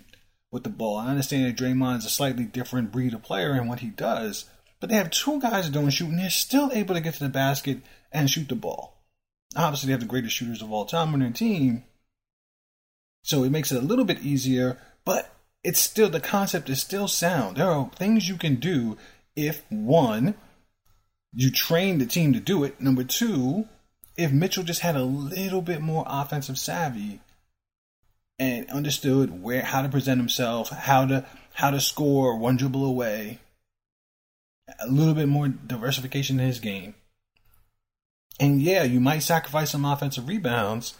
with 0.52 0.64
the 0.64 0.70
ball. 0.70 0.98
I 0.98 1.08
understand 1.08 1.46
that 1.46 1.62
Draymond 1.62 2.00
is 2.00 2.06
a 2.06 2.10
slightly 2.10 2.46
different 2.46 2.92
breed 2.92 3.14
of 3.14 3.24
player 3.24 3.52
and 3.52 3.70
what 3.70 3.80
he 3.80 3.88
does, 3.88 4.46
but 4.80 4.90
they 4.90 4.96
have 4.96 5.12
two 5.12 5.40
guys 5.40 5.66
that 5.66 5.74
don't 5.74 5.90
shoot, 5.92 6.10
and 6.10 6.20
they're 6.20 6.30
still 6.30 6.72
able 6.74 6.96
to 6.96 7.02
get 7.02 7.14
to 7.16 7.24
the 7.24 7.30
basket 7.30 7.80
and 8.12 8.30
shoot 8.30 8.50
the 8.50 8.56
ball. 8.56 9.04
Obviously, 9.56 9.88
they 9.88 9.92
have 9.92 10.02
the 10.02 10.08
greatest 10.08 10.36
shooters 10.36 10.62
of 10.62 10.72
all 10.72 10.86
time 10.86 11.14
on 11.14 11.20
their 11.20 11.30
team, 11.30 11.84
so 13.24 13.44
it 13.44 13.52
makes 13.52 13.72
it 13.72 13.82
a 13.82 13.86
little 13.86 14.06
bit 14.06 14.24
easier, 14.24 14.78
but 15.04 15.32
it's 15.64 15.80
still 15.80 16.10
the 16.10 16.20
concept 16.20 16.70
is 16.70 16.82
still 16.82 17.08
sound. 17.08 17.58
There 17.58 17.70
are 17.70 17.90
things 17.96 18.30
you 18.30 18.38
can 18.38 18.56
do 18.56 18.98
if 19.36 19.64
one, 19.70 20.36
you 21.34 21.52
train 21.52 21.98
the 21.98 22.06
team 22.06 22.34
to 22.34 22.40
do 22.40 22.64
it. 22.64 22.80
Number 22.80 23.04
two, 23.04 23.68
if 24.18 24.32
Mitchell 24.32 24.64
just 24.64 24.82
had 24.82 24.96
a 24.96 25.04
little 25.04 25.62
bit 25.62 25.82
more 25.82 26.06
offensive 26.08 26.58
savvy 26.58 27.20
and 28.39 28.69
understood 28.69 29.41
where 29.41 29.62
how 29.62 29.82
to 29.82 29.89
present 29.89 30.19
himself, 30.19 30.69
how 30.69 31.06
to 31.06 31.26
how 31.54 31.71
to 31.71 31.80
score 31.80 32.38
one 32.38 32.58
dribble 32.58 32.84
away, 32.84 33.39
a 34.80 34.88
little 34.88 35.13
bit 35.13 35.28
more 35.28 35.48
diversification 35.48 36.39
in 36.39 36.48
his 36.48 36.60
game. 36.60 36.95
And 38.39 38.62
yeah, 38.62 38.84
you 38.84 39.00
might 39.00 39.19
sacrifice 39.19 39.71
some 39.71 39.86
offensive 39.86 40.28
rebounds, 40.28 40.95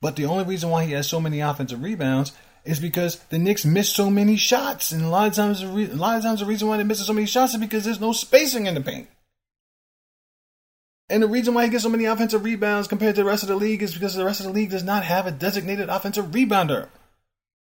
but 0.00 0.16
the 0.16 0.24
only 0.24 0.44
reason 0.44 0.70
why 0.70 0.84
he 0.84 0.92
has 0.92 1.06
so 1.06 1.20
many 1.20 1.40
offensive 1.40 1.82
rebounds 1.82 2.32
is 2.64 2.80
because 2.80 3.18
the 3.28 3.38
Knicks 3.38 3.66
miss 3.66 3.90
so 3.90 4.08
many 4.08 4.36
shots, 4.36 4.90
and 4.90 5.02
a 5.02 5.08
lot 5.08 5.28
of 5.28 5.34
times, 5.34 5.60
the 5.60 5.68
re- 5.68 5.90
a 5.90 5.94
lot 5.94 6.16
of 6.16 6.22
times 6.22 6.40
the 6.40 6.46
reason 6.46 6.66
why 6.66 6.78
they 6.78 6.84
miss 6.84 7.04
so 7.04 7.12
many 7.12 7.26
shots 7.26 7.52
is 7.52 7.60
because 7.60 7.84
there's 7.84 8.00
no 8.00 8.12
spacing 8.12 8.66
in 8.66 8.74
the 8.74 8.80
paint. 8.80 9.08
And 11.14 11.22
the 11.22 11.28
reason 11.28 11.54
why 11.54 11.62
he 11.62 11.70
gets 11.70 11.84
so 11.84 11.88
many 11.88 12.06
offensive 12.06 12.42
rebounds 12.42 12.88
compared 12.88 13.14
to 13.14 13.22
the 13.22 13.28
rest 13.28 13.44
of 13.44 13.48
the 13.48 13.54
league 13.54 13.84
is 13.84 13.94
because 13.94 14.16
the 14.16 14.24
rest 14.24 14.40
of 14.40 14.46
the 14.46 14.52
league 14.52 14.70
does 14.70 14.82
not 14.82 15.04
have 15.04 15.28
a 15.28 15.30
designated 15.30 15.88
offensive 15.88 16.32
rebounder. 16.32 16.88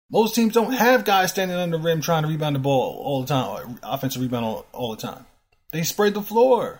Most 0.09 0.35
teams 0.35 0.53
don't 0.53 0.71
have 0.71 1.03
guys 1.03 1.31
standing 1.31 1.57
on 1.57 1.69
the 1.69 1.77
rim 1.77 1.99
trying 1.99 2.23
to 2.23 2.29
rebound 2.29 2.55
the 2.55 2.59
ball 2.59 2.97
all 3.03 3.23
the 3.23 3.27
time, 3.27 3.77
offensive 3.83 4.21
rebound 4.21 4.45
all, 4.45 4.65
all 4.71 4.95
the 4.95 5.01
time. 5.01 5.25
They 5.73 5.83
spread 5.83 6.13
the 6.13 6.21
floor. 6.21 6.79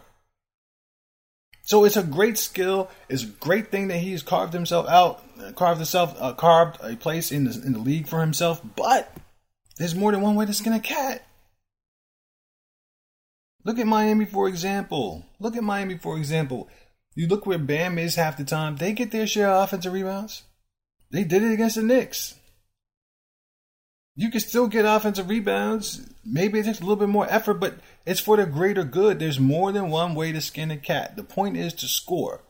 So 1.64 1.84
it's 1.84 1.98
a 1.98 2.04
great 2.04 2.38
skill. 2.38 2.90
It's 3.10 3.24
a 3.24 3.28
great 3.28 3.70
thing 3.70 3.90
that 3.90 3.98
he's 3.98 4.24
carved 4.24 4.54
himself 4.54 4.88
out, 4.88 5.22
carved 5.56 5.80
himself, 5.80 6.16
uh, 6.22 6.32
carved 6.36 6.78
a 6.82 6.96
place 6.96 7.34
in 7.34 7.44
the 7.44 7.62
in 7.66 7.74
the 7.74 7.80
league 7.80 8.08
for 8.08 8.22
himself. 8.22 8.62
But 8.78 9.12
there's 9.78 9.94
more 9.94 10.14
than 10.14 10.22
one 10.22 10.36
way 10.36 10.46
to 10.46 10.54
skin 10.54 10.72
a 10.72 10.80
cat. 10.80 11.22
Look 13.66 13.80
at 13.80 13.88
Miami 13.88 14.26
for 14.26 14.48
example. 14.48 15.26
Look 15.40 15.58
at 15.58 15.64
Miami 15.64 15.98
for 15.98 16.18
example. 16.18 16.70
You 17.16 17.28
look 17.28 17.46
where 17.46 17.58
Bam 17.58 17.98
is 17.98 18.16
half 18.16 18.38
the 18.38 18.44
time. 18.44 18.78
They 18.78 18.94
get 18.94 19.12
their 19.12 19.26
share 19.26 19.50
of 19.50 19.64
offensive 19.64 19.92
rebounds. 19.92 20.44
They 21.12 21.24
did 21.24 21.44
it 21.44 21.52
against 21.52 21.76
the 21.76 21.82
Knicks. 21.82 22.36
You 24.16 24.30
can 24.30 24.40
still 24.40 24.68
get 24.68 24.86
offensive 24.86 25.28
rebounds. 25.28 26.10
Maybe 26.24 26.60
it 26.60 26.64
takes 26.64 26.80
a 26.80 26.84
little 26.84 26.96
bit 26.96 27.10
more 27.10 27.28
effort, 27.30 27.56
but 27.56 27.76
it's 28.06 28.20
for 28.20 28.38
the 28.38 28.46
greater 28.46 28.84
good. 28.84 29.20
There's 29.20 29.40
more 29.40 29.72
than 29.72 29.90
one 29.90 30.16
way 30.16 30.32
to 30.32 30.40
skin 30.42 30.72
a 30.72 30.78
cat. 30.78 31.16
The 31.18 31.24
point 31.24 31.58
is 31.58 31.74
to 31.74 31.88
score. 31.88 32.42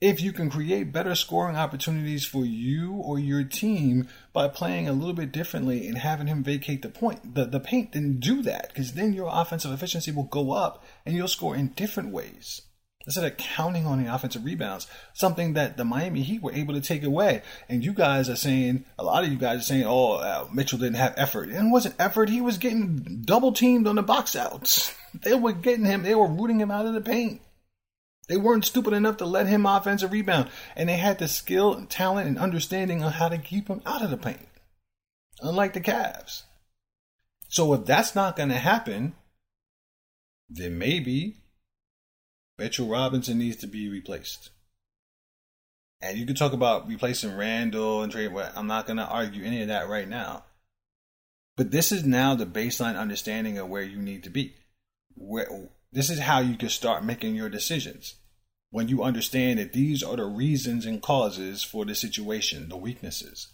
If 0.00 0.22
you 0.22 0.32
can 0.32 0.48
create 0.48 0.92
better 0.92 1.14
scoring 1.14 1.56
opportunities 1.56 2.24
for 2.24 2.46
you 2.46 2.94
or 2.94 3.18
your 3.18 3.44
team 3.44 4.08
by 4.32 4.48
playing 4.48 4.88
a 4.88 4.94
little 4.94 5.12
bit 5.12 5.30
differently 5.30 5.86
and 5.86 5.98
having 5.98 6.26
him 6.26 6.42
vacate 6.42 6.80
the 6.80 6.88
point, 6.88 7.34
the, 7.34 7.44
the 7.44 7.60
paint, 7.60 7.92
then 7.92 8.18
do 8.18 8.40
that 8.42 8.68
because 8.68 8.94
then 8.94 9.12
your 9.12 9.28
offensive 9.30 9.72
efficiency 9.72 10.10
will 10.10 10.24
go 10.24 10.52
up 10.52 10.82
and 11.04 11.14
you'll 11.14 11.28
score 11.28 11.54
in 11.54 11.68
different 11.68 12.12
ways 12.12 12.62
instead 13.06 13.24
of 13.24 13.36
counting 13.36 13.86
on 13.86 14.02
the 14.02 14.14
offensive 14.14 14.44
rebounds, 14.44 14.86
something 15.12 15.54
that 15.54 15.76
the 15.76 15.84
Miami 15.84 16.22
Heat 16.22 16.42
were 16.42 16.52
able 16.52 16.74
to 16.74 16.80
take 16.80 17.02
away. 17.02 17.42
And 17.68 17.84
you 17.84 17.92
guys 17.92 18.30
are 18.30 18.36
saying, 18.36 18.84
a 18.98 19.04
lot 19.04 19.24
of 19.24 19.30
you 19.30 19.36
guys 19.38 19.60
are 19.60 19.64
saying, 19.64 19.84
oh, 19.84 20.14
uh, 20.14 20.48
Mitchell 20.52 20.78
didn't 20.78 20.96
have 20.96 21.14
effort. 21.16 21.48
And 21.48 21.68
it 21.68 21.70
wasn't 21.70 21.96
effort. 21.98 22.28
He 22.28 22.40
was 22.40 22.58
getting 22.58 23.22
double 23.22 23.52
teamed 23.52 23.86
on 23.86 23.96
the 23.96 24.02
box 24.02 24.34
outs. 24.34 24.94
They 25.12 25.34
were 25.34 25.50
getting 25.50 25.84
him, 25.84 26.04
they 26.04 26.14
were 26.14 26.28
rooting 26.28 26.60
him 26.60 26.70
out 26.70 26.86
of 26.86 26.94
the 26.94 27.00
paint. 27.00 27.40
They 28.30 28.36
weren't 28.36 28.64
stupid 28.64 28.92
enough 28.92 29.16
to 29.16 29.26
let 29.26 29.48
him 29.48 29.66
offensive 29.66 30.12
rebound. 30.12 30.50
And 30.76 30.88
they 30.88 30.98
had 30.98 31.18
the 31.18 31.26
skill 31.26 31.74
and 31.74 31.90
talent 31.90 32.28
and 32.28 32.38
understanding 32.38 33.02
on 33.02 33.10
how 33.10 33.28
to 33.28 33.36
keep 33.36 33.66
him 33.66 33.82
out 33.84 34.02
of 34.02 34.10
the 34.10 34.16
paint. 34.16 34.46
Unlike 35.40 35.72
the 35.72 35.80
Cavs. 35.80 36.44
So 37.48 37.74
if 37.74 37.86
that's 37.86 38.14
not 38.14 38.36
going 38.36 38.50
to 38.50 38.54
happen, 38.54 39.14
then 40.48 40.78
maybe 40.78 41.38
Mitchell 42.56 42.86
Robinson 42.86 43.38
needs 43.38 43.56
to 43.56 43.66
be 43.66 43.88
replaced. 43.88 44.50
And 46.00 46.16
you 46.16 46.24
can 46.24 46.36
talk 46.36 46.52
about 46.52 46.86
replacing 46.86 47.36
Randle 47.36 48.04
and 48.04 48.12
trade. 48.12 48.30
I'm 48.54 48.68
not 48.68 48.86
going 48.86 48.98
to 48.98 49.06
argue 49.06 49.42
any 49.42 49.60
of 49.62 49.68
that 49.68 49.88
right 49.88 50.08
now. 50.08 50.44
But 51.56 51.72
this 51.72 51.90
is 51.90 52.04
now 52.04 52.36
the 52.36 52.46
baseline 52.46 52.96
understanding 52.96 53.58
of 53.58 53.68
where 53.68 53.82
you 53.82 53.98
need 53.98 54.22
to 54.22 54.30
be. 54.30 54.54
Where 55.16 55.68
this 55.90 56.10
is 56.10 56.20
how 56.20 56.38
you 56.38 56.56
can 56.56 56.68
start 56.68 57.04
making 57.04 57.34
your 57.34 57.48
decisions. 57.48 58.14
When 58.70 58.88
you 58.88 59.02
understand 59.02 59.58
that 59.58 59.72
these 59.72 60.02
are 60.02 60.16
the 60.16 60.24
reasons 60.24 60.86
and 60.86 61.02
causes 61.02 61.62
for 61.62 61.84
the 61.84 61.94
situation, 61.94 62.68
the 62.68 62.76
weaknesses. 62.76 63.48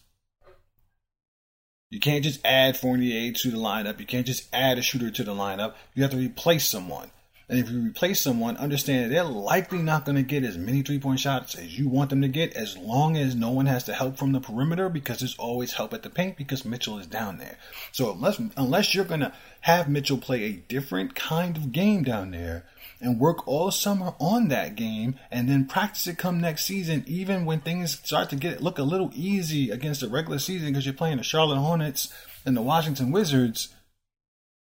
You 1.89 2.01
can't 2.01 2.25
just 2.25 2.45
add 2.45 2.77
Fournier 2.77 3.33
to 3.33 3.51
the 3.51 3.57
lineup. 3.57 3.99
You 4.01 4.07
can't 4.07 4.27
just 4.27 4.49
add 4.53 4.77
a 4.77 4.83
shooter 4.83 5.11
to 5.11 5.25
the 5.25 5.35
lineup. 5.35 5.75
You 5.95 6.03
have 6.03 6.13
to 6.13 6.19
replace 6.19 6.69
someone. 6.69 7.11
And 7.49 7.61
if 7.61 7.71
you 7.71 7.81
replace 7.81 8.21
someone, 8.21 8.57
understand 8.57 9.13
they're 9.13 9.23
likely 9.23 9.79
not 9.79 10.05
going 10.05 10.17
to 10.17 10.23
get 10.23 10.43
as 10.43 10.59
many 10.59 10.83
three 10.83 10.99
point 10.99 11.21
shots 11.21 11.55
as 11.55 11.79
you 11.79 11.89
want 11.89 12.11
them 12.11 12.23
to 12.23 12.29
get 12.29 12.55
as 12.55 12.77
long 12.77 13.17
as 13.17 13.37
no 13.37 13.51
one 13.51 13.67
has 13.67 13.85
to 13.85 13.95
help 13.95 14.19
from 14.19 14.33
the 14.33 14.41
perimeter 14.41 14.89
because 14.89 15.21
there's 15.21 15.37
always 15.39 15.75
help 15.75 15.95
at 15.95 16.03
the 16.03 16.11
paint 16.11 16.37
because 16.37 16.65
Mitchell 16.65 16.99
is 16.99 17.07
down 17.07 17.39
there. 17.39 17.57
So 17.93 18.13
unless, 18.13 18.41
unless 18.57 18.95
you're 18.95 19.05
going 19.05 19.21
to 19.21 19.33
have 19.61 19.89
Mitchell 19.89 20.19
play 20.19 20.43
a 20.45 20.53
different 20.53 21.15
kind 21.15 21.57
of 21.57 21.71
game 21.71 22.03
down 22.03 22.33
there 22.33 22.65
and 23.01 23.21
work 23.21 23.47
all 23.47 23.71
summer 23.71 24.15
on 24.19 24.49
that 24.49 24.75
game 24.75 25.15
and 25.31 25.49
then 25.49 25.67
practice 25.67 26.09
it 26.09 26.19
come 26.19 26.41
next 26.41 26.65
season, 26.65 27.05
even 27.07 27.45
when 27.45 27.61
things 27.61 28.01
start 28.01 28.31
to 28.31 28.37
get 28.37 28.61
look 28.61 28.79
a 28.79 28.83
little 28.83 29.13
easy 29.15 29.71
against 29.71 30.01
the 30.01 30.09
regular 30.09 30.41
season 30.41 30.69
because 30.69 30.85
you're 30.85 30.95
playing 30.95 31.19
the 31.19 31.23
Charlotte 31.23 31.61
Hornets 31.61 32.13
and 32.45 32.57
the 32.57 32.63
Washington 32.63 33.13
Wizards, 33.13 33.69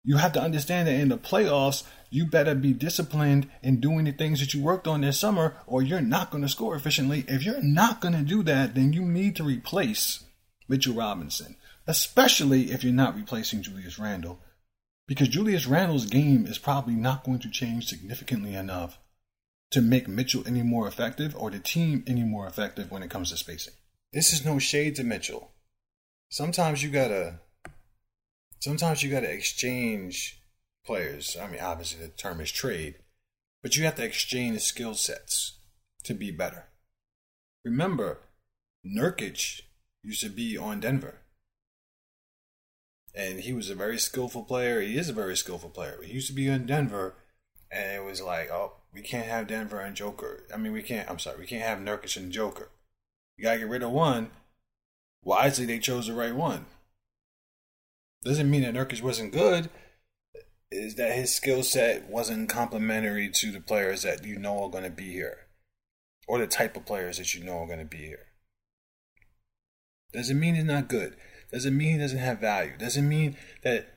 you 0.08 0.16
have 0.16 0.32
to 0.32 0.42
understand 0.42 0.88
that 0.88 0.98
in 0.98 1.10
the 1.10 1.18
playoffs, 1.18 1.84
you 2.10 2.26
better 2.26 2.56
be 2.56 2.72
disciplined 2.72 3.50
in 3.62 3.82
doing 3.82 4.06
the 4.06 4.14
things 4.14 4.40
that 4.40 4.54
you 4.54 4.64
worked 4.64 4.88
on 4.88 5.02
this 5.02 5.20
summer, 5.20 5.58
or 5.68 5.84
you're 5.84 6.00
not 6.00 6.32
going 6.32 6.44
to 6.44 6.50
score 6.50 6.78
efficiently. 6.78 7.26
If 7.28 7.44
you're 7.44 7.62
not 7.62 8.00
going 8.00 8.14
to 8.14 8.22
do 8.22 8.42
that, 8.44 8.74
then 8.74 8.94
you 8.94 9.02
need 9.02 9.36
to 9.36 9.44
replace 9.44 10.24
Mitchell 10.70 10.94
Robinson, 10.94 11.58
especially 11.88 12.72
if 12.72 12.86
you're 12.86 12.94
not 12.94 13.18
replacing 13.18 13.64
Julius 13.64 14.00
Randle, 14.00 14.40
because 15.10 15.28
Julius 15.28 15.68
Randle's 15.68 16.06
game 16.06 16.46
is 16.46 16.58
probably 16.58 16.96
not 16.96 17.26
going 17.26 17.40
to 17.40 17.50
change 17.50 17.88
significantly 17.88 18.56
enough 18.56 19.00
to 19.72 19.82
make 19.82 20.08
Mitchell 20.08 20.44
any 20.48 20.64
more 20.64 20.88
effective 20.88 21.36
or 21.36 21.52
the 21.52 21.60
team 21.60 22.06
any 22.08 22.24
more 22.24 22.48
effective 22.48 22.90
when 22.90 23.04
it 23.04 23.10
comes 23.10 23.32
to 23.32 23.38
spacing. 23.38 23.74
This 24.14 24.32
is 24.32 24.46
no 24.46 24.58
shade 24.58 24.96
to 24.96 25.04
Mitchell. 25.04 25.52
Sometimes 26.30 26.82
you 26.82 26.92
gotta 26.92 27.42
sometimes 28.60 29.04
you 29.04 29.12
gotta 29.12 29.32
exchange 29.32 30.42
players. 30.86 31.38
I 31.40 31.48
mean, 31.48 31.62
obviously 31.62 32.06
the 32.06 32.12
term 32.12 32.40
is 32.42 32.52
trade, 32.52 32.96
but 33.62 33.76
you 33.76 33.84
have 33.86 33.96
to 33.96 34.06
exchange 34.06 34.62
skill 34.62 34.96
sets 34.96 35.60
to 36.04 36.14
be 36.14 36.32
better. 36.32 36.66
Remember, 37.66 38.20
Nurkic 38.86 39.62
used 40.04 40.22
to 40.22 40.30
be 40.30 40.58
on 40.58 40.80
Denver. 40.80 41.20
And 43.14 43.42
he 43.42 43.52
was 43.52 43.70
a 43.70 43.76
very 43.76 43.98
skillful 43.98 44.44
player. 44.44 44.80
He 44.80 44.98
is 44.98 45.10
a 45.10 45.14
very 45.14 45.36
skillful 45.36 45.70
player. 45.70 46.00
He 46.04 46.14
used 46.14 46.28
to 46.28 46.34
be 46.34 46.48
in 46.48 46.66
Denver, 46.66 47.16
and 47.72 47.92
it 47.92 48.06
was 48.06 48.22
like, 48.22 48.50
oh, 48.52 48.74
we 48.94 49.02
can't 49.02 49.28
have 49.28 49.48
Denver 49.48 49.80
and 49.80 49.96
Joker. 49.96 50.44
I 50.54 50.58
mean, 50.58 50.72
we 50.72 50.84
can't, 50.84 51.10
I'm 51.10 51.20
sorry, 51.20 51.40
we 51.40 51.48
can't 51.48 51.64
have 51.64 51.80
Nurkic 51.80 52.16
and 52.16 52.32
Joker. 52.32 52.70
You 53.36 53.44
gotta 53.44 53.60
get 53.60 53.70
rid 53.70 53.84
of 53.84 53.92
one. 53.92 54.32
Wisely, 55.24 55.66
they 55.66 55.80
chose 55.80 56.08
the 56.08 56.14
right 56.14 56.36
one. 56.36 56.68
Doesn't 58.28 58.52
mean 58.52 58.64
that 58.64 58.74
Nurkic 58.74 59.02
wasn't 59.02 59.32
good 59.32 59.70
is 60.70 60.96
that 60.96 61.16
his 61.16 61.34
skill 61.34 61.64
set 61.64 62.10
wasn't 62.10 62.50
complementary 62.50 63.30
to 63.30 63.52
the 63.54 63.62
players 63.62 64.02
that 64.02 64.26
you 64.26 64.38
know 64.38 64.66
are 64.66 64.70
going 64.70 64.84
to 64.84 64.90
be 64.90 65.14
here 65.14 65.48
or 66.28 66.38
the 66.38 66.46
type 66.46 66.76
of 66.76 66.86
players 66.86 67.20
that 67.20 67.34
you 67.34 67.42
know 67.42 67.60
are 67.60 67.68
going 67.68 67.80
to 67.80 67.86
be 67.86 68.06
here. 68.06 68.26
Doesn't 70.12 70.38
mean 70.38 70.56
he's 70.56 70.66
not 70.66 70.90
good. 70.90 71.16
Doesn't 71.54 71.78
mean 71.78 71.94
he 71.94 71.98
doesn't 72.00 72.20
have 72.20 72.40
value. 72.40 72.74
Doesn't 72.78 73.08
mean 73.08 73.38
that 73.64 73.88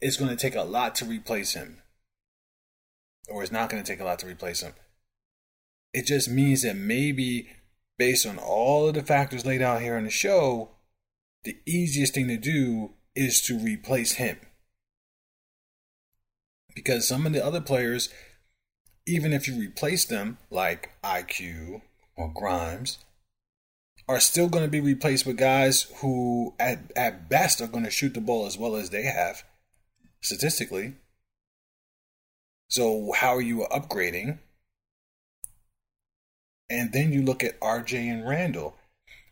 it's 0.00 0.16
going 0.16 0.30
to 0.30 0.36
take 0.36 0.54
a 0.54 0.62
lot 0.62 0.94
to 0.96 1.04
replace 1.04 1.54
him 1.54 1.82
or 3.28 3.42
it's 3.42 3.50
not 3.50 3.70
going 3.70 3.82
to 3.82 3.92
take 3.92 4.00
a 4.00 4.04
lot 4.04 4.20
to 4.20 4.26
replace 4.26 4.60
him. 4.60 4.74
It 5.92 6.06
just 6.06 6.30
means 6.30 6.62
that 6.62 6.76
maybe 6.76 7.48
based 7.98 8.24
on 8.24 8.38
all 8.38 8.86
of 8.86 8.94
the 8.94 9.02
factors 9.02 9.44
laid 9.44 9.62
out 9.62 9.82
here 9.82 9.98
in 9.98 10.04
the 10.04 10.10
show, 10.10 10.70
the 11.42 11.56
easiest 11.66 12.14
thing 12.14 12.28
to 12.28 12.36
do 12.36 12.92
is 13.14 13.40
to 13.42 13.58
replace 13.58 14.12
him. 14.12 14.38
Because 16.74 17.06
some 17.06 17.26
of 17.26 17.32
the 17.32 17.44
other 17.44 17.60
players, 17.60 18.08
even 19.06 19.32
if 19.32 19.48
you 19.48 19.58
replace 19.58 20.04
them, 20.04 20.38
like 20.50 20.90
IQ 21.02 21.82
or 22.16 22.32
Grimes, 22.32 22.98
are 24.08 24.20
still 24.20 24.48
going 24.48 24.64
to 24.64 24.70
be 24.70 24.80
replaced 24.80 25.26
with 25.26 25.36
guys 25.36 25.82
who, 26.00 26.54
at, 26.58 26.90
at 26.96 27.28
best, 27.28 27.60
are 27.60 27.66
going 27.66 27.84
to 27.84 27.90
shoot 27.90 28.14
the 28.14 28.20
ball 28.20 28.46
as 28.46 28.58
well 28.58 28.76
as 28.76 28.90
they 28.90 29.04
have, 29.04 29.44
statistically. 30.20 30.94
So, 32.68 33.12
how 33.12 33.34
are 33.36 33.40
you 33.40 33.66
upgrading? 33.70 34.38
And 36.68 36.92
then 36.92 37.12
you 37.12 37.22
look 37.22 37.42
at 37.42 37.58
RJ 37.60 37.98
and 37.98 38.28
Randle, 38.28 38.76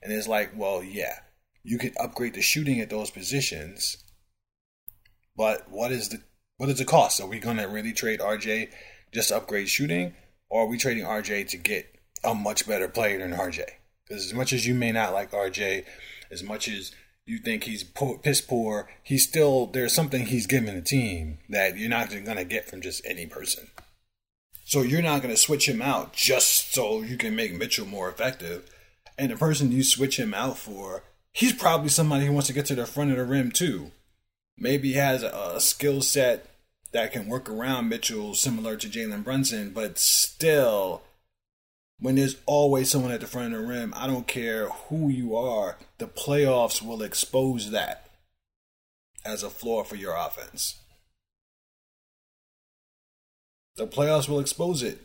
and 0.03 0.13
it's 0.13 0.27
like, 0.27 0.51
well, 0.57 0.83
yeah, 0.83 1.21
you 1.69 1.77
can 1.77 1.93
upgrade 2.01 2.33
the 2.33 2.41
shooting 2.41 2.81
at 2.81 2.89
those 2.89 3.11
positions, 3.11 3.99
but 5.37 5.71
what 5.71 5.93
is 5.93 6.09
the 6.09 6.23
what 6.57 6.71
is 6.71 6.79
the 6.79 6.85
cost? 6.87 7.21
Are 7.21 7.27
we 7.27 7.39
going 7.39 7.59
to 7.59 7.67
really 7.67 7.93
trade 7.93 8.21
RJ 8.21 8.71
just 9.13 9.31
upgrade 9.31 9.69
shooting, 9.69 10.15
or 10.49 10.63
are 10.63 10.67
we 10.67 10.79
trading 10.79 11.05
RJ 11.05 11.49
to 11.49 11.57
get 11.59 11.95
a 12.25 12.35
much 12.35 12.67
better 12.67 12.89
player 12.89 13.19
than 13.19 13.33
RJ? 13.33 13.65
Because 14.09 14.25
as 14.25 14.33
much 14.33 14.55
as 14.55 14.67
you 14.67 14.75
may 14.75 14.93
not 14.93 15.13
like 15.13 15.31
RJ, 15.31 15.85
as 16.31 16.43
much 16.43 16.69
as 16.69 16.93
you 17.27 17.39
think 17.39 17.65
he's 17.65 17.85
piss 18.23 18.41
poor, 18.41 18.89
he's 19.03 19.29
still 19.29 19.67
there's 19.67 19.93
something 19.93 20.25
he's 20.25 20.47
giving 20.47 20.75
the 20.75 20.81
team 20.81 21.39
that 21.51 21.77
you're 21.77 21.91
not 21.91 22.09
going 22.11 22.39
to 22.39 22.45
get 22.45 22.69
from 22.69 22.81
just 22.81 23.05
any 23.05 23.27
person. 23.27 23.69
So 24.65 24.81
you're 24.81 25.03
not 25.03 25.21
going 25.21 25.35
to 25.35 25.41
switch 25.41 25.69
him 25.69 25.83
out 25.83 26.15
just 26.15 26.73
so 26.73 27.03
you 27.03 27.19
can 27.19 27.37
make 27.37 27.55
Mitchell 27.55 27.87
more 27.87 28.09
effective. 28.09 28.71
And 29.19 29.31
the 29.31 29.37
person 29.37 29.73
you 29.73 29.83
switch 29.83 30.19
him 30.19 30.33
out 30.33 30.57
for, 30.57 31.05
he's 31.39 31.53
probably 31.53 31.89
somebody 31.89 32.27
who 32.27 32.33
wants 32.33 32.49
to 32.49 32.53
get 32.53 32.67
to 32.67 32.75
the 32.75 32.85
front 32.85 33.13
of 33.13 33.17
the 33.17 33.25
rim 33.25 33.53
too. 33.53 33.93
Maybe 34.57 34.95
has 34.95 35.23
a, 35.23 35.53
a 35.55 35.61
skill 35.61 36.03
set 36.03 36.47
that 36.91 37.13
can 37.13 37.29
work 37.29 37.49
around 37.49 37.89
Mitchell 37.89 38.35
similar 38.35 38.77
to 38.77 38.89
Jalen 38.89 39.23
Brunson, 39.23 39.71
but 39.71 39.99
still, 39.99 41.03
when 42.01 42.17
there's 42.17 42.37
always 42.47 42.91
someone 42.91 43.13
at 43.13 43.21
the 43.21 43.29
front 43.29 43.55
of 43.55 43.61
the 43.61 43.67
rim, 43.67 43.95
I 43.97 44.09
don't 44.09 44.27
care 44.27 44.69
who 44.69 45.09
you 45.09 45.37
are, 45.37 45.79
the 45.99 46.09
playoffs 46.09 46.83
will 46.83 47.03
expose 47.03 47.71
that 47.71 48.11
as 49.25 49.45
a 49.45 49.51
flaw 49.51 49.85
for 49.85 49.95
your 49.95 50.17
offense. 50.17 50.79
The 53.77 53.87
playoffs 53.87 54.29
will 54.29 54.41
expose 54.41 54.83
it. 54.83 55.01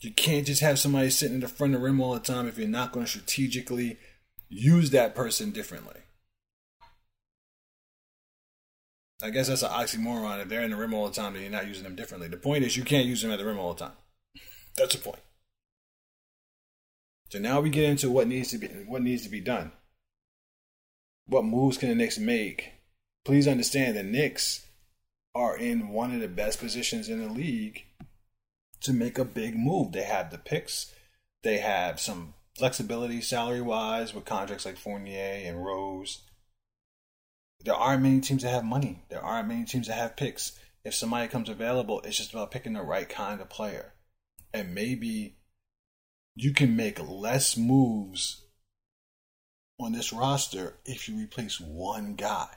You 0.00 0.12
can't 0.12 0.46
just 0.46 0.60
have 0.60 0.78
somebody 0.78 1.10
sitting 1.10 1.36
in 1.36 1.40
the 1.40 1.48
front 1.48 1.74
of 1.74 1.80
the 1.80 1.84
rim 1.84 2.00
all 2.00 2.14
the 2.14 2.20
time 2.20 2.46
if 2.46 2.56
you're 2.56 2.68
not 2.68 2.92
going 2.92 3.04
to 3.04 3.10
strategically 3.10 3.98
use 4.48 4.90
that 4.90 5.14
person 5.14 5.50
differently. 5.50 6.00
I 9.20 9.30
guess 9.30 9.48
that's 9.48 9.62
an 9.62 9.70
oxymoron. 9.70 10.40
If 10.40 10.48
they're 10.48 10.62
in 10.62 10.70
the 10.70 10.76
rim 10.76 10.94
all 10.94 11.08
the 11.08 11.14
time, 11.14 11.32
then 11.32 11.42
you're 11.42 11.50
not 11.50 11.66
using 11.66 11.82
them 11.82 11.96
differently. 11.96 12.28
The 12.28 12.36
point 12.36 12.64
is, 12.64 12.76
you 12.76 12.84
can't 12.84 13.06
use 13.06 13.22
them 13.22 13.32
at 13.32 13.38
the 13.38 13.44
rim 13.44 13.58
all 13.58 13.74
the 13.74 13.86
time. 13.86 13.96
That's 14.76 14.94
the 14.94 15.02
point. 15.02 15.18
So 17.30 17.40
now 17.40 17.60
we 17.60 17.68
get 17.68 17.84
into 17.84 18.10
what 18.10 18.28
needs 18.28 18.50
to 18.52 18.58
be 18.58 18.68
what 18.68 19.02
needs 19.02 19.24
to 19.24 19.28
be 19.28 19.40
done. 19.40 19.72
What 21.26 21.44
moves 21.44 21.76
can 21.76 21.90
the 21.90 21.94
Knicks 21.94 22.18
make? 22.18 22.72
Please 23.24 23.48
understand 23.48 23.96
the 23.96 24.02
Knicks 24.02 24.66
are 25.34 25.56
in 25.56 25.88
one 25.88 26.14
of 26.14 26.20
the 26.20 26.28
best 26.28 26.58
positions 26.58 27.08
in 27.08 27.20
the 27.20 27.28
league 27.28 27.84
to 28.82 28.92
make 28.92 29.18
a 29.18 29.24
big 29.24 29.56
move. 29.56 29.92
They 29.92 30.02
have 30.02 30.30
the 30.30 30.38
picks, 30.38 30.92
they 31.42 31.58
have 31.58 32.00
some 32.00 32.34
flexibility 32.56 33.20
salary 33.20 33.60
wise 33.60 34.12
with 34.12 34.24
contracts 34.24 34.66
like 34.66 34.76
Fournier 34.76 35.42
and 35.44 35.64
Rose. 35.64 36.22
There 37.64 37.74
aren't 37.74 38.02
many 38.02 38.20
teams 38.20 38.42
that 38.42 38.50
have 38.50 38.64
money. 38.64 39.02
There 39.08 39.22
aren't 39.22 39.48
many 39.48 39.64
teams 39.64 39.88
that 39.88 39.94
have 39.94 40.16
picks. 40.16 40.58
If 40.84 40.94
somebody 40.94 41.28
comes 41.28 41.48
available, 41.48 42.00
it's 42.00 42.16
just 42.16 42.32
about 42.32 42.50
picking 42.50 42.72
the 42.72 42.82
right 42.82 43.08
kind 43.08 43.40
of 43.40 43.48
player. 43.48 43.94
And 44.52 44.74
maybe 44.74 45.38
you 46.34 46.52
can 46.52 46.76
make 46.76 47.00
less 47.00 47.56
moves 47.56 48.44
on 49.78 49.92
this 49.92 50.12
roster 50.12 50.78
if 50.84 51.08
you 51.08 51.16
replace 51.16 51.60
one 51.60 52.14
guy. 52.14 52.48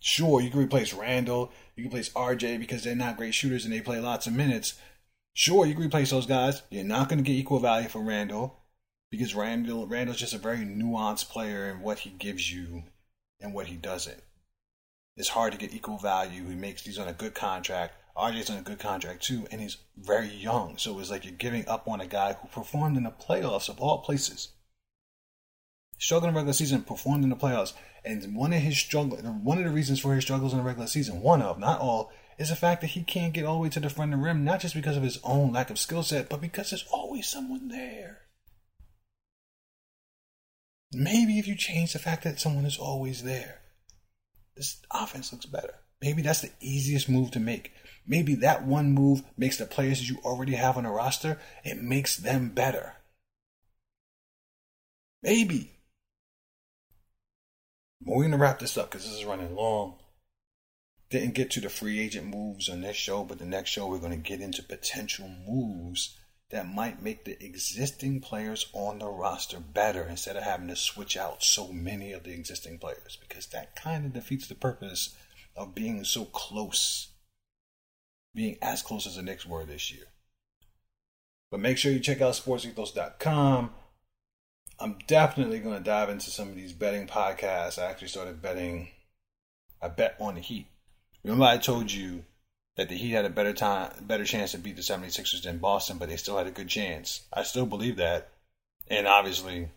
Sure, 0.00 0.40
you 0.40 0.50
can 0.50 0.60
replace 0.60 0.94
Randle, 0.94 1.52
you 1.76 1.84
can 1.84 1.90
replace 1.90 2.08
RJ 2.10 2.58
because 2.58 2.82
they're 2.82 2.96
not 2.96 3.18
great 3.18 3.34
shooters 3.34 3.64
and 3.64 3.72
they 3.72 3.82
play 3.82 4.00
lots 4.00 4.26
of 4.26 4.32
minutes. 4.32 4.74
Sure, 5.34 5.66
you 5.66 5.74
can 5.74 5.84
replace 5.84 6.10
those 6.10 6.26
guys. 6.26 6.62
You're 6.70 6.84
not 6.84 7.08
going 7.08 7.22
to 7.22 7.24
get 7.24 7.38
equal 7.38 7.60
value 7.60 7.88
for 7.88 8.00
Randle 8.00 8.56
because 9.10 9.34
Randle 9.34 9.86
Randle's 9.86 10.18
just 10.18 10.32
a 10.32 10.38
very 10.38 10.58
nuanced 10.58 11.28
player 11.28 11.68
in 11.68 11.80
what 11.80 12.00
he 12.00 12.10
gives 12.10 12.52
you 12.52 12.84
and 13.40 13.52
what 13.52 13.66
he 13.66 13.76
doesn't. 13.76 14.22
It's 15.16 15.28
hard 15.28 15.52
to 15.52 15.58
get 15.58 15.74
equal 15.74 15.98
value. 15.98 16.48
He 16.48 16.54
makes 16.54 16.82
he's 16.82 16.98
on 16.98 17.08
a 17.08 17.12
good 17.12 17.34
contract. 17.34 17.94
RJ's 18.16 18.50
on 18.50 18.58
a 18.58 18.62
good 18.62 18.78
contract 18.78 19.22
too, 19.22 19.46
and 19.50 19.60
he's 19.60 19.76
very 19.96 20.28
young. 20.28 20.78
So 20.78 20.98
it's 20.98 21.10
like 21.10 21.24
you're 21.24 21.34
giving 21.34 21.68
up 21.68 21.86
on 21.86 22.00
a 22.00 22.06
guy 22.06 22.32
who 22.32 22.48
performed 22.48 22.96
in 22.96 23.04
the 23.04 23.10
playoffs 23.10 23.68
of 23.68 23.80
all 23.80 23.98
places. 23.98 24.48
Struggled 26.00 26.30
in 26.30 26.34
regular 26.34 26.54
season, 26.54 26.82
performed 26.82 27.24
in 27.24 27.30
the 27.30 27.36
playoffs. 27.36 27.74
And 28.06 28.34
one 28.34 28.54
of 28.54 28.60
his 28.60 28.78
struggle, 28.78 29.18
one 29.18 29.58
of 29.58 29.64
the 29.64 29.70
reasons 29.70 30.00
for 30.00 30.14
his 30.14 30.24
struggles 30.24 30.52
in 30.52 30.58
the 30.58 30.64
regular 30.64 30.86
season, 30.86 31.20
one 31.20 31.42
of, 31.42 31.58
not 31.58 31.78
all, 31.78 32.10
is 32.38 32.48
the 32.48 32.56
fact 32.56 32.80
that 32.80 32.88
he 32.88 33.02
can't 33.02 33.34
get 33.34 33.44
all 33.44 33.56
the 33.56 33.60
way 33.60 33.68
to 33.68 33.80
the 33.80 33.90
front 33.90 34.14
of 34.14 34.18
the 34.18 34.24
rim, 34.24 34.42
not 34.42 34.60
just 34.60 34.74
because 34.74 34.96
of 34.96 35.02
his 35.02 35.20
own 35.22 35.52
lack 35.52 35.68
of 35.68 35.78
skill 35.78 36.02
set, 36.02 36.30
but 36.30 36.40
because 36.40 36.70
there's 36.70 36.86
always 36.90 37.26
someone 37.28 37.68
there. 37.68 38.22
Maybe 40.90 41.38
if 41.38 41.46
you 41.46 41.54
change 41.54 41.92
the 41.92 41.98
fact 41.98 42.24
that 42.24 42.40
someone 42.40 42.64
is 42.64 42.78
always 42.78 43.22
there, 43.22 43.60
this 44.56 44.80
offense 44.90 45.30
looks 45.32 45.44
better. 45.44 45.74
Maybe 46.00 46.22
that's 46.22 46.40
the 46.40 46.50
easiest 46.60 47.10
move 47.10 47.30
to 47.32 47.40
make. 47.40 47.72
Maybe 48.06 48.34
that 48.36 48.64
one 48.64 48.92
move 48.92 49.22
makes 49.36 49.58
the 49.58 49.66
players 49.66 49.98
that 49.98 50.08
you 50.08 50.16
already 50.24 50.54
have 50.54 50.78
on 50.78 50.84
the 50.84 50.90
roster, 50.90 51.38
it 51.62 51.82
makes 51.82 52.16
them 52.16 52.48
better. 52.48 52.94
Maybe. 55.22 55.76
We're 58.04 58.22
going 58.22 58.30
to 58.30 58.38
wrap 58.38 58.58
this 58.58 58.78
up 58.78 58.90
because 58.90 59.06
this 59.06 59.18
is 59.18 59.24
running 59.24 59.54
long. 59.54 59.96
Didn't 61.10 61.34
get 61.34 61.50
to 61.52 61.60
the 61.60 61.68
free 61.68 61.98
agent 62.00 62.26
moves 62.26 62.68
on 62.68 62.80
this 62.80 62.96
show, 62.96 63.24
but 63.24 63.38
the 63.38 63.44
next 63.44 63.70
show 63.70 63.86
we're 63.86 63.98
going 63.98 64.12
to 64.12 64.28
get 64.28 64.40
into 64.40 64.62
potential 64.62 65.28
moves 65.46 66.16
that 66.50 66.72
might 66.72 67.02
make 67.02 67.24
the 67.24 67.42
existing 67.44 68.20
players 68.20 68.66
on 68.72 68.98
the 68.98 69.06
roster 69.06 69.60
better 69.60 70.02
instead 70.08 70.36
of 70.36 70.42
having 70.42 70.68
to 70.68 70.76
switch 70.76 71.16
out 71.16 71.42
so 71.42 71.68
many 71.68 72.12
of 72.12 72.24
the 72.24 72.32
existing 72.32 72.78
players 72.78 73.18
because 73.20 73.46
that 73.48 73.76
kind 73.76 74.04
of 74.04 74.12
defeats 74.12 74.48
the 74.48 74.54
purpose 74.54 75.14
of 75.56 75.74
being 75.74 76.04
so 76.04 76.24
close, 76.24 77.08
being 78.34 78.56
as 78.62 78.82
close 78.82 79.06
as 79.06 79.16
the 79.16 79.22
Knicks 79.22 79.46
were 79.46 79.64
this 79.64 79.92
year. 79.92 80.06
But 81.50 81.60
make 81.60 81.78
sure 81.78 81.92
you 81.92 82.00
check 82.00 82.20
out 82.20 82.34
sportsethos.com. 82.34 83.70
I'm 84.82 84.96
definitely 85.06 85.58
going 85.58 85.76
to 85.76 85.84
dive 85.84 86.08
into 86.08 86.30
some 86.30 86.48
of 86.48 86.56
these 86.56 86.72
betting 86.72 87.06
podcasts. 87.06 87.78
I 87.78 87.90
actually 87.90 88.08
started 88.08 88.40
betting. 88.40 88.88
I 89.82 89.88
bet 89.88 90.16
on 90.18 90.36
the 90.36 90.40
Heat. 90.40 90.68
Remember, 91.22 91.44
I 91.44 91.58
told 91.58 91.92
you 91.92 92.24
that 92.76 92.88
the 92.88 92.96
Heat 92.96 93.10
had 93.10 93.26
a 93.26 93.30
better 93.30 93.52
time, 93.52 93.92
better 94.00 94.24
chance 94.24 94.52
to 94.52 94.58
beat 94.58 94.76
the 94.76 94.82
76ers 94.82 95.42
than 95.42 95.58
Boston, 95.58 95.98
but 95.98 96.08
they 96.08 96.16
still 96.16 96.38
had 96.38 96.46
a 96.46 96.50
good 96.50 96.68
chance. 96.68 97.20
I 97.30 97.42
still 97.42 97.66
believe 97.66 97.96
that, 97.96 98.28
and 98.88 99.06
obviously, 99.06 99.68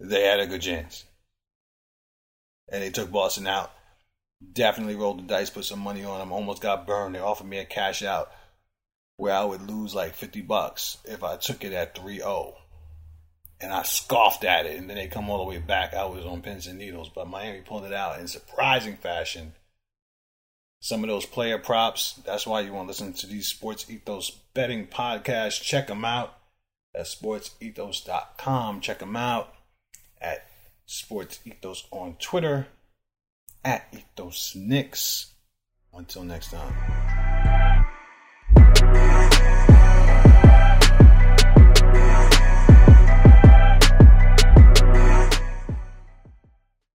they 0.00 0.24
had 0.24 0.40
a 0.40 0.48
good 0.48 0.62
chance. 0.62 1.04
And 2.68 2.82
they 2.82 2.90
took 2.90 3.12
Boston 3.12 3.46
out. 3.46 3.70
Definitely 4.52 4.96
rolled 4.96 5.20
the 5.20 5.22
dice, 5.22 5.50
put 5.50 5.66
some 5.66 5.78
money 5.78 6.04
on 6.04 6.18
them. 6.18 6.32
Almost 6.32 6.62
got 6.62 6.84
burned. 6.84 7.14
They 7.14 7.20
offered 7.20 7.46
me 7.46 7.58
a 7.58 7.64
cash 7.64 8.02
out 8.02 8.32
where 9.18 9.34
I 9.34 9.44
would 9.44 9.62
lose 9.62 9.94
like 9.94 10.14
50 10.14 10.40
bucks 10.40 10.98
if 11.04 11.22
I 11.22 11.36
took 11.36 11.62
it 11.62 11.72
at 11.72 11.96
3 11.96 12.16
0 12.16 12.56
and 13.62 13.72
I 13.72 13.82
scoffed 13.82 14.44
at 14.44 14.66
it, 14.66 14.76
and 14.78 14.88
then 14.88 14.96
they 14.96 15.06
come 15.06 15.30
all 15.30 15.38
the 15.38 15.48
way 15.48 15.58
back. 15.58 15.94
I 15.94 16.04
was 16.04 16.24
on 16.24 16.42
pins 16.42 16.66
and 16.66 16.78
needles, 16.78 17.08
but 17.08 17.28
Miami 17.28 17.60
pulled 17.60 17.84
it 17.84 17.92
out 17.92 18.18
in 18.18 18.26
surprising 18.28 18.96
fashion. 18.96 19.52
Some 20.80 21.04
of 21.04 21.08
those 21.08 21.26
player 21.26 21.58
props, 21.58 22.14
that's 22.24 22.46
why 22.46 22.60
you 22.60 22.72
want 22.72 22.86
to 22.86 22.88
listen 22.88 23.12
to 23.12 23.26
these 23.28 23.46
Sports 23.46 23.88
Ethos 23.88 24.30
betting 24.52 24.88
podcasts. 24.88 25.62
Check 25.62 25.86
them 25.86 26.04
out 26.04 26.36
at 26.94 27.06
sportsethos.com. 27.06 28.80
Check 28.80 28.98
them 28.98 29.14
out 29.14 29.54
at 30.20 30.48
Sports 30.84 31.38
Ethos 31.44 31.86
on 31.92 32.16
Twitter. 32.18 32.66
at 33.64 33.86
Ethos 33.92 34.56
Knicks. 34.56 35.34
Until 35.94 36.24
next 36.24 36.50
time. 36.50 37.11